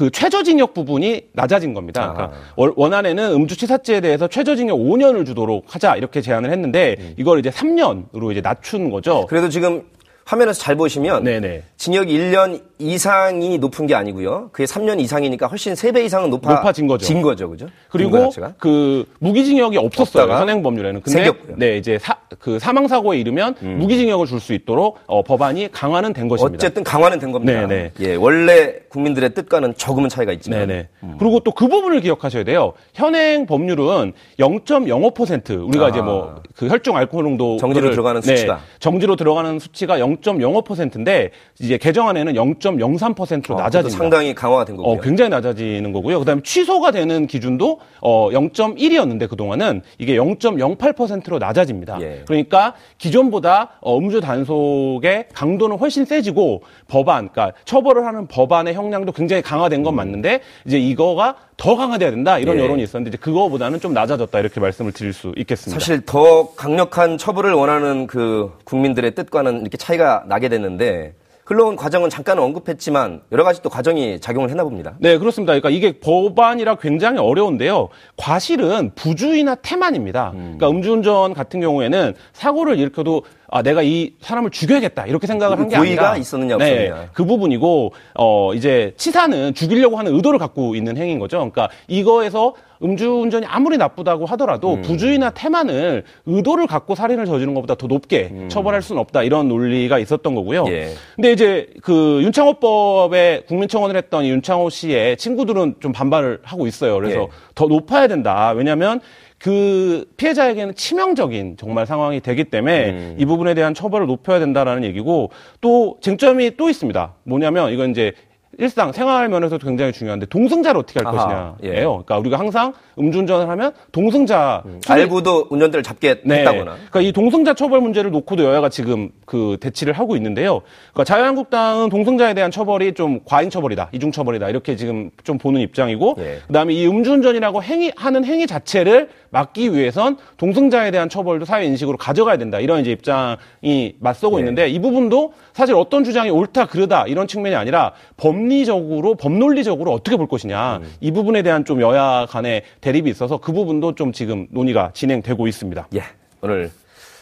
그 0.00 0.08
최저징역 0.10 0.72
부분이 0.72 1.24
낮아진 1.34 1.74
겁니다. 1.74 2.14
그러니까 2.14 2.38
월- 2.56 2.72
원안에는 2.74 3.32
음주치사죄에 3.34 4.00
대해서 4.00 4.28
최저징역 4.28 4.78
5년을 4.78 5.26
주도록 5.26 5.66
하자 5.74 5.96
이렇게 5.96 6.22
제안을 6.22 6.50
했는데 6.50 6.96
이걸 7.18 7.38
이제 7.38 7.50
3년으로 7.50 8.32
이제 8.32 8.40
낮춘 8.40 8.90
거죠. 8.90 9.26
그래도 9.26 9.50
지금 9.50 9.82
화면에서 10.24 10.58
잘 10.58 10.74
보시면 10.76 11.24
네네. 11.24 11.64
징역이 11.76 12.16
1년 12.16 12.62
이상이 12.80 13.58
높은 13.58 13.86
게 13.86 13.94
아니고요. 13.94 14.48
그게 14.52 14.64
3년 14.64 14.98
이상이니까 15.00 15.46
훨씬 15.46 15.74
3배 15.74 16.04
이상은 16.04 16.30
높아 16.30 16.54
높아진 16.54 16.86
거죠. 16.86 17.04
진 17.06 17.22
거죠. 17.22 17.48
그죠? 17.50 17.66
그리고. 17.88 18.30
그 18.58 19.04
무기징역이 19.20 19.76
없었어요 19.76 20.22
없다가 20.24 20.40
현행 20.40 20.62
법률에는. 20.62 21.02
근데 21.02 21.24
생겼고요. 21.24 21.54
음. 21.54 21.58
네 21.58 21.76
이제 21.76 21.98
사, 21.98 22.16
그 22.38 22.58
사망 22.58 22.88
사고에 22.88 23.18
이르면 23.18 23.54
무기징역을 23.60 24.26
줄 24.26 24.40
수 24.40 24.54
있도록 24.54 24.98
어, 25.06 25.22
법안이 25.22 25.70
강화는 25.70 26.14
된 26.14 26.26
것입니다. 26.26 26.54
어쨌든 26.56 26.82
강화는 26.82 27.18
된 27.18 27.30
겁니다. 27.30 27.66
네네. 27.66 27.92
예, 28.00 28.14
원래 28.14 28.76
국민들의 28.88 29.34
뜻과는 29.34 29.74
조금은 29.76 30.08
차이가 30.08 30.32
있지만 30.32 30.66
네네. 30.66 30.88
그리고 31.18 31.40
또 31.40 31.50
그 31.52 31.68
부분을 31.68 32.00
기억하셔야 32.00 32.42
돼요. 32.44 32.72
현행 32.94 33.44
법률은 33.44 34.14
0.05% 34.38 35.68
우리가 35.68 35.86
아. 35.86 35.88
이제 35.90 36.00
뭐 36.00 36.40
그 36.56 36.68
혈중 36.68 36.94
알코올 36.96 37.24
농도 37.24 37.56
정지로 37.56 37.90
들어가는 37.90 38.20
수치가. 38.20 38.60
정지로 38.80 39.16
들어가는 39.16 39.58
수치가 39.58 39.98
0.05%인데 39.98 41.30
이제 41.58 41.78
개정안에는 41.78 42.34
0.03%로 42.78 43.56
어, 43.56 43.58
낮아집니다. 43.58 43.78
그것도 43.80 43.88
상당히 43.90 44.34
강화가 44.34 44.64
된 44.64 44.76
거고요. 44.76 44.92
어, 44.92 45.00
굉장히 45.00 45.30
낮아지는 45.30 45.92
거고요. 45.92 46.18
그다음에 46.18 46.42
취소가 46.42 46.90
되는 46.90 47.26
기준도 47.26 47.80
어, 48.00 48.30
0.1이었는데 48.30 49.28
그동안은 49.28 49.82
이게 49.98 50.16
0.08%로 50.16 51.38
낮아집니다. 51.38 51.98
예. 52.00 52.22
그러니까 52.26 52.74
기존보다 52.98 53.70
어, 53.80 53.98
음주 53.98 54.20
단속의 54.20 55.26
강도는 55.32 55.78
훨씬 55.78 56.04
세지고 56.04 56.62
법안, 56.88 57.30
그러니까 57.30 57.56
처벌을 57.64 58.06
하는 58.06 58.26
법안의 58.26 58.74
형량도 58.74 59.12
굉장히 59.12 59.42
강화된 59.42 59.82
건 59.82 59.94
맞는데 59.94 60.40
이제 60.66 60.78
이거가 60.78 61.36
더 61.56 61.76
강화돼야 61.76 62.10
된다 62.10 62.38
이런 62.38 62.56
예. 62.56 62.62
여론이 62.62 62.82
있었는데 62.82 63.10
이제 63.10 63.18
그거보다는 63.18 63.80
좀 63.80 63.92
낮아졌다 63.92 64.38
이렇게 64.38 64.60
말씀을 64.60 64.92
드릴 64.92 65.12
수 65.12 65.32
있겠습니다. 65.36 65.78
사실 65.78 66.00
더 66.06 66.54
강력한 66.54 67.18
처벌을 67.18 67.52
원하는 67.52 68.06
그 68.06 68.50
국민들의 68.64 69.14
뜻과는 69.14 69.60
이렇게 69.60 69.76
차이가 69.76 70.24
나게 70.26 70.48
됐는데 70.48 71.14
흘러온 71.50 71.74
과정은 71.74 72.10
잠깐 72.10 72.38
언급했지만 72.38 73.22
여러 73.32 73.42
가지 73.42 73.60
또 73.60 73.68
과정이 73.68 74.20
작용을 74.20 74.50
했나 74.50 74.62
봅니다. 74.62 74.94
네, 75.00 75.18
그렇습니다. 75.18 75.52
그러니까 75.52 75.70
이게 75.70 75.98
법안이라 75.98 76.76
굉장히 76.76 77.18
어려운데요. 77.18 77.88
과실은 78.16 78.92
부주의나 78.94 79.56
태만입니다. 79.56 80.30
그러니까 80.30 80.70
음주운전 80.70 81.34
같은 81.34 81.60
경우에는 81.60 82.14
사고를 82.32 82.78
일으켜도 82.78 83.24
아 83.50 83.62
내가 83.62 83.82
이 83.82 84.12
사람을 84.20 84.50
죽여야겠다 84.50 85.06
이렇게 85.06 85.26
생각을 85.26 85.58
한게 85.58 85.76
고의가 85.76 86.10
아니라 86.10 86.16
있었느냐, 86.16 86.56
네, 86.56 86.88
없었느냐. 86.88 87.10
그 87.12 87.24
부분이고 87.24 87.92
어 88.14 88.54
이제 88.54 88.94
치사는 88.96 89.54
죽이려고 89.54 89.98
하는 89.98 90.14
의도를 90.14 90.38
갖고 90.38 90.76
있는 90.76 90.96
행위인 90.96 91.18
거죠. 91.18 91.38
그러니까 91.38 91.68
이거에서 91.88 92.54
음주운전이 92.82 93.44
아무리 93.46 93.76
나쁘다고 93.76 94.24
하더라도 94.26 94.74
음. 94.74 94.82
부주의나 94.82 95.30
태만을 95.30 96.04
의도를 96.26 96.66
갖고 96.66 96.94
살인을 96.94 97.26
저지른 97.26 97.52
것보다 97.54 97.74
더 97.74 97.86
높게 97.86 98.32
처벌할 98.48 98.80
수는 98.80 99.00
없다 99.02 99.22
이런 99.22 99.48
논리가 99.48 99.98
있었던 99.98 100.34
거고요. 100.34 100.64
음. 100.64 100.68
예. 100.72 100.94
근데 101.16 101.32
이제 101.32 101.68
그 101.82 102.20
윤창호법에 102.22 103.44
국민청원을 103.48 103.96
했던 103.96 104.24
이 104.24 104.30
윤창호 104.30 104.70
씨의 104.70 105.16
친구들은 105.18 105.76
좀 105.80 105.92
반발을 105.92 106.40
하고 106.42 106.66
있어요. 106.66 106.94
그래서 106.94 107.20
예. 107.22 107.28
더 107.54 107.66
높아야 107.66 108.06
된다. 108.06 108.52
왜냐하면 108.56 109.00
그 109.40 110.04
피해자에게는 110.18 110.74
치명적인 110.74 111.56
정말 111.58 111.86
상황이 111.86 112.20
되기 112.20 112.44
때문에 112.44 112.90
음. 112.90 113.16
이 113.18 113.24
부분에 113.24 113.54
대한 113.54 113.72
처벌을 113.72 114.06
높여야 114.06 114.38
된다라는 114.38 114.84
얘기고 114.84 115.30
또 115.62 115.96
쟁점이 116.02 116.56
또 116.58 116.68
있습니다. 116.68 117.14
뭐냐면 117.24 117.72
이건 117.72 117.90
이제 117.90 118.12
일상 118.58 118.92
생활 118.92 119.28
면에서 119.28 119.58
도 119.58 119.66
굉장히 119.66 119.92
중요한데 119.92 120.26
동승자를 120.26 120.80
어떻게 120.80 121.00
할 121.00 121.06
아하, 121.06 121.16
것이냐예요. 121.16 121.56
예. 121.62 121.80
그러니까 121.82 122.18
우리가 122.18 122.38
항상 122.38 122.72
음주운전을 122.98 123.48
하면 123.48 123.72
동승자 123.92 124.62
손에- 124.82 124.90
알고도 124.90 125.46
운전대를 125.50 125.82
잡게 125.82 126.20
네. 126.24 126.40
했다거나. 126.40 126.72
그러니까 126.72 127.00
이 127.00 127.12
동승자 127.12 127.54
처벌 127.54 127.80
문제를 127.80 128.10
놓고도 128.10 128.44
여야가 128.44 128.68
지금 128.68 129.10
그 129.24 129.56
대치를 129.60 129.92
하고 129.94 130.16
있는데요. 130.16 130.60
그러니까 130.92 131.04
자유한국당은 131.04 131.88
동승자에 131.88 132.34
대한 132.34 132.50
처벌이 132.50 132.92
좀 132.92 133.20
과잉 133.24 133.48
처벌이다, 133.50 133.88
이중 133.92 134.10
처벌이다 134.10 134.48
이렇게 134.50 134.74
지금 134.76 135.10
좀 135.22 135.38
보는 135.38 135.60
입장이고, 135.60 136.16
예. 136.18 136.40
그다음에 136.48 136.74
이 136.74 136.86
음주운전이라고 136.86 137.62
행위 137.62 137.92
하는 137.96 138.24
행위 138.24 138.46
자체를 138.46 139.08
막기 139.30 139.72
위해선 139.72 140.18
동승자에 140.38 140.90
대한 140.90 141.08
처벌도 141.08 141.44
사회 141.44 141.64
인식으로 141.66 141.96
가져가야 141.96 142.36
된다 142.36 142.58
이런 142.58 142.80
이제 142.80 142.90
입장이 142.90 143.94
맞서고 144.00 144.36
예. 144.36 144.40
있는데 144.40 144.68
이 144.68 144.80
부분도 144.80 145.32
사실 145.52 145.76
어떤 145.76 146.02
주장이 146.02 146.30
옳다 146.30 146.66
그르다 146.66 147.06
이런 147.06 147.28
측면이 147.28 147.54
아니라 147.54 147.92
법리적으로 148.40 149.14
법논리적으로 149.14 149.92
어떻게 149.92 150.16
볼 150.16 150.26
것이냐 150.26 150.78
음. 150.78 150.92
이 151.00 151.10
부분에 151.10 151.42
대한 151.42 151.64
좀 151.64 151.80
여야 151.80 152.26
간의 152.28 152.62
대립이 152.80 153.10
있어서 153.10 153.38
그 153.38 153.52
부분도 153.52 153.94
좀 153.94 154.12
지금 154.12 154.46
논의가 154.50 154.90
진행되고 154.94 155.46
있습니다. 155.46 155.88
예. 155.96 156.02
오늘 156.40 156.70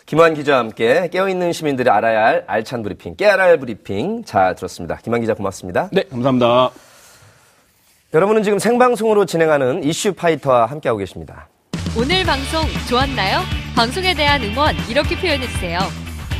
김환 0.06 0.34
기자와 0.34 0.60
함께 0.60 1.08
깨어있는 1.10 1.52
시민들이 1.52 1.90
알아야 1.90 2.24
할 2.24 2.44
알찬 2.46 2.82
브리핑, 2.82 3.16
깨알알 3.16 3.58
브리핑 3.58 4.24
잘 4.24 4.54
들었습니다. 4.54 4.96
김환 5.02 5.20
기자 5.20 5.34
고맙습니다. 5.34 5.90
네, 5.92 6.04
감사합니다. 6.04 6.70
여러분은 8.14 8.42
지금 8.42 8.58
생방송으로 8.58 9.26
진행하는 9.26 9.84
이슈 9.84 10.14
파이터와 10.14 10.66
함께하고 10.66 10.98
계십니다. 10.98 11.48
오늘 11.96 12.24
방송 12.24 12.62
좋았나요? 12.88 13.40
방송에 13.74 14.14
대한 14.14 14.42
응원 14.42 14.74
이렇게 14.88 15.14
표현해주세요. 15.16 16.07